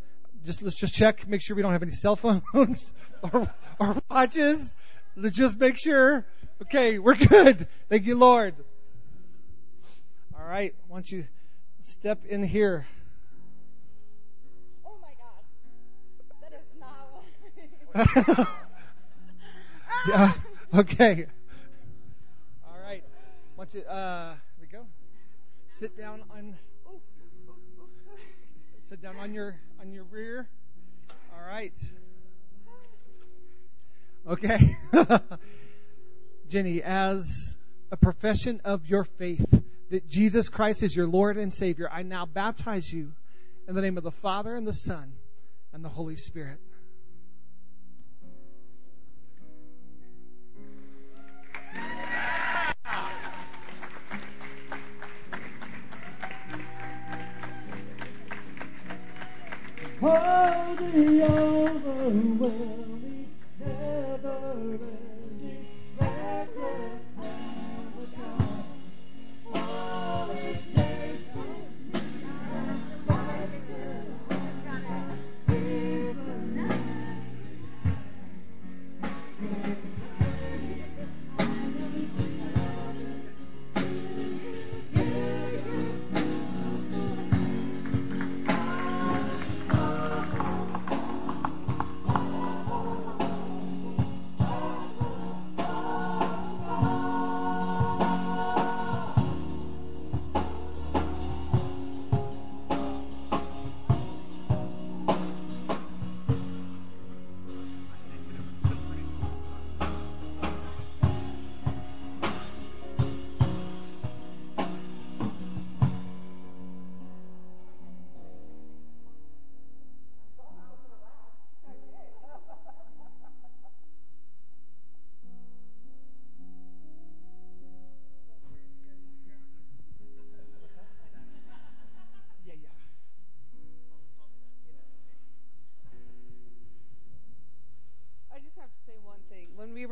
just 0.47 0.63
let's 0.63 0.77
just 0.77 0.95
check, 0.95 1.27
make 1.27 1.43
sure 1.43 1.57
we 1.57 1.63
don't 1.63 1.73
have 1.73 1.83
any 1.83 1.91
cell 1.91 2.15
phones 2.15 2.93
or, 3.25 3.53
or 3.81 3.97
watches. 4.09 4.73
Let's 5.17 5.35
just 5.35 5.59
make 5.59 5.81
sure. 5.81 6.25
Okay, 6.63 7.01
we're 7.01 7.17
good. 7.17 7.67
Thank 7.89 8.07
you, 8.07 8.15
Lord. 8.15 8.55
All 10.43 10.49
right, 10.49 10.75
why 10.89 10.97
don't 10.97 11.13
you 11.13 11.25
step 11.83 12.25
in 12.29 12.43
here? 12.43 12.85
Oh 14.85 14.91
my 15.01 15.11
gosh. 15.11 15.47
That 16.41 16.53
is 16.53 16.67
not 16.81 17.13
what. 18.35 18.49
yeah. 20.09 20.33
Okay. 20.81 21.27
All 22.67 22.77
right. 22.83 23.05
Why 23.55 23.65
don't 23.65 23.75
you, 23.75 23.89
uh, 23.89 24.31
here 24.33 24.39
we 24.61 24.67
go. 24.67 24.85
Sit 25.71 25.97
down 25.97 26.25
on. 26.29 26.57
Sit 28.87 29.01
down 29.01 29.17
on 29.19 29.33
your 29.33 29.55
on 29.81 29.93
your 29.93 30.05
rear. 30.05 30.49
All 31.33 31.47
right. 31.47 31.73
Okay. 34.27 34.77
Jenny, 36.49 36.83
as 36.83 37.55
a 37.93 37.97
profession 37.97 38.61
of 38.65 38.87
your 38.87 39.05
faith, 39.05 39.47
that 39.93 40.09
Jesus 40.09 40.49
Christ 40.49 40.83
is 40.83 40.97
your 40.97 41.07
Lord 41.07 41.37
and 41.37 41.53
Savior, 41.53 41.87
I 41.93 42.03
now 42.03 42.25
baptize 42.25 42.91
you 42.91 43.13
in 43.69 43.75
the 43.75 43.83
name 43.83 43.99
of 43.99 44.03
the 44.03 44.11
Father 44.11 44.57
and 44.57 44.67
the 44.67 44.73
Son 44.73 45.13
and 45.75 45.85
the 45.85 45.91
Holy 45.91 46.17
Spirit. 46.17 46.59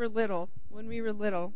Were 0.00 0.08
little, 0.08 0.48
when 0.70 0.88
we 0.88 1.02
were 1.02 1.12
little, 1.12 1.52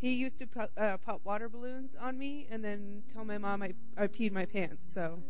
he 0.00 0.14
used 0.14 0.38
to 0.38 0.46
pop, 0.46 0.70
uh, 0.76 0.96
pop 0.98 1.20
water 1.24 1.48
balloons 1.48 1.96
on 2.00 2.16
me 2.16 2.46
and 2.48 2.64
then 2.64 3.02
tell 3.12 3.24
my 3.24 3.38
mom 3.38 3.60
I, 3.60 3.74
I 3.96 4.06
peed 4.06 4.30
my 4.30 4.46
pants. 4.46 4.88
So 4.88 5.20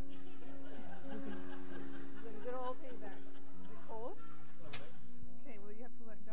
this 1.11 1.23
is 1.23 1.39
some 2.23 2.33
good 2.45 2.53
old 2.55 2.77
payback. 2.77 3.17
Is 3.65 3.71
it 3.73 3.79
cold? 3.89 4.17
Okay, 5.47 5.57
well 5.65 5.73
you 5.75 5.83
have 5.83 5.97
to 5.97 6.07
let 6.07 6.27
go. 6.27 6.33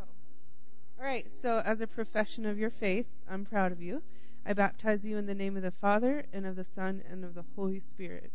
All 1.00 1.06
right. 1.06 1.32
So 1.32 1.60
as 1.60 1.80
a 1.80 1.88
profession 1.88 2.46
of 2.46 2.60
your 2.60 2.70
faith, 2.70 3.08
I'm 3.32 3.46
proud 3.46 3.72
of 3.72 3.82
you. 3.82 4.02
I 4.46 4.52
baptize 4.52 5.06
you 5.06 5.18
in 5.18 5.28
the 5.28 5.34
name 5.34 5.56
of 5.56 5.64
the 5.64 5.72
Father 5.72 6.26
and 6.34 6.46
of 6.46 6.58
the 6.58 6.66
Son 6.66 7.02
and 7.10 7.24
of 7.24 7.34
the 7.34 7.46
Holy 7.56 7.80
Spirit. 7.80 8.34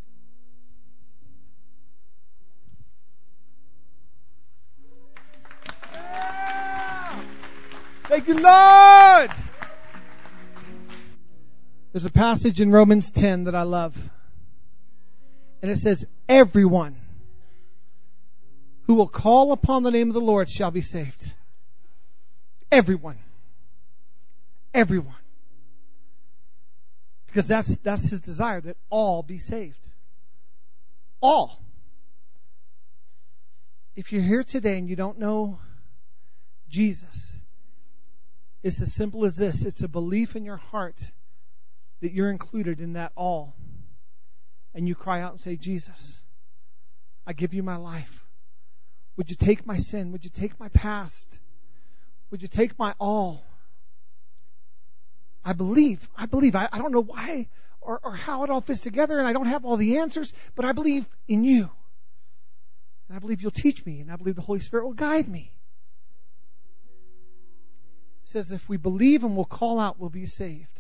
Thank 8.11 8.27
you, 8.27 8.35
Lord. 8.35 9.31
There's 11.93 12.05
a 12.05 12.11
passage 12.11 12.61
in 12.61 12.73
Romans 12.73 13.13
10 13.13 13.45
that 13.45 13.55
I 13.55 13.63
love. 13.63 13.97
And 15.63 15.71
it 15.71 15.77
says, 15.77 16.05
Everyone 16.29 16.97
who 18.89 18.95
will 18.95 19.07
call 19.07 19.53
upon 19.53 19.85
the 19.85 19.93
name 19.93 20.09
of 20.09 20.15
the 20.15 20.21
Lord 20.21 20.49
shall 20.49 20.73
be 20.73 20.81
saved. 20.81 21.35
Everyone. 22.73 23.17
Everyone. 24.75 25.15
Because 27.29 27.47
that's, 27.47 27.77
that's 27.77 28.11
his 28.11 28.21
desire, 28.21 28.61
that 28.61 28.77
all 28.91 29.23
be 29.23 29.39
saved. 29.39 29.87
All. 31.21 31.63
If 33.95 34.11
you're 34.11 34.21
here 34.21 34.43
today 34.43 34.79
and 34.79 34.89
you 34.89 34.97
don't 34.97 35.21
know 35.21 35.61
Jesus, 36.69 37.40
it's 38.63 38.81
as 38.81 38.93
simple 38.93 39.25
as 39.25 39.37
this. 39.37 39.63
It's 39.63 39.83
a 39.83 39.89
belief 39.89 40.37
in 40.37 40.45
your 40.45 40.57
heart 40.57 41.01
that 42.01 42.13
you're 42.13 42.31
included 42.31 42.81
in 42.81 42.95
that 42.95 43.13
all. 43.17 43.55
And 44.75 44.87
you 44.87 44.95
cry 44.95 45.21
out 45.21 45.33
and 45.33 45.41
say, 45.41 45.57
Jesus, 45.57 46.19
I 47.27 47.33
give 47.33 47.55
you 47.55 47.63
my 47.63 47.77
life. 47.77 48.25
Would 49.17 49.31
you 49.31 49.37
take 49.37 49.67
my 49.67 49.79
sin? 49.79 50.13
Would 50.13 50.25
you 50.25 50.31
take 50.31 50.59
my 50.61 50.69
past? 50.69 51.41
Would 52.31 52.43
you 52.43 52.49
take 52.49 52.79
my 52.79 52.95
all? 52.99 53.45
I 55.45 55.53
believe. 55.53 56.09
I 56.17 56.27
believe. 56.27 56.55
I, 56.55 56.69
I 56.73 56.79
don't 56.79 56.93
know 56.93 57.03
why 57.03 57.49
or, 57.81 58.01
or 58.03 58.15
how 58.15 58.45
it 58.45 58.51
all 58.51 58.61
fits 58.61 58.81
together, 58.81 59.19
and 59.19 59.27
I 59.27 59.33
don't 59.33 59.47
have 59.47 59.65
all 59.65 59.77
the 59.77 59.99
answers, 59.99 60.33
but 60.55 60.65
I 60.65 60.73
believe 60.73 61.09
in 61.29 61.45
you. 61.45 61.71
And 63.09 63.17
I 63.17 63.19
believe 63.19 63.43
you'll 63.43 63.51
teach 63.51 63.85
me, 63.85 64.01
and 64.01 64.13
I 64.13 64.17
believe 64.17 64.37
the 64.37 64.43
Holy 64.43 64.61
Spirit 64.61 64.85
will 64.85 64.93
guide 64.93 65.29
me. 65.29 65.51
Says 68.23 68.53
if 68.53 68.69
we 68.69 68.77
believe 68.77 69.25
and 69.25 69.35
we'll 69.35 69.45
call 69.45 69.81
out, 69.81 69.99
we'll 69.99 70.11
be 70.11 70.27
saved. 70.27 70.80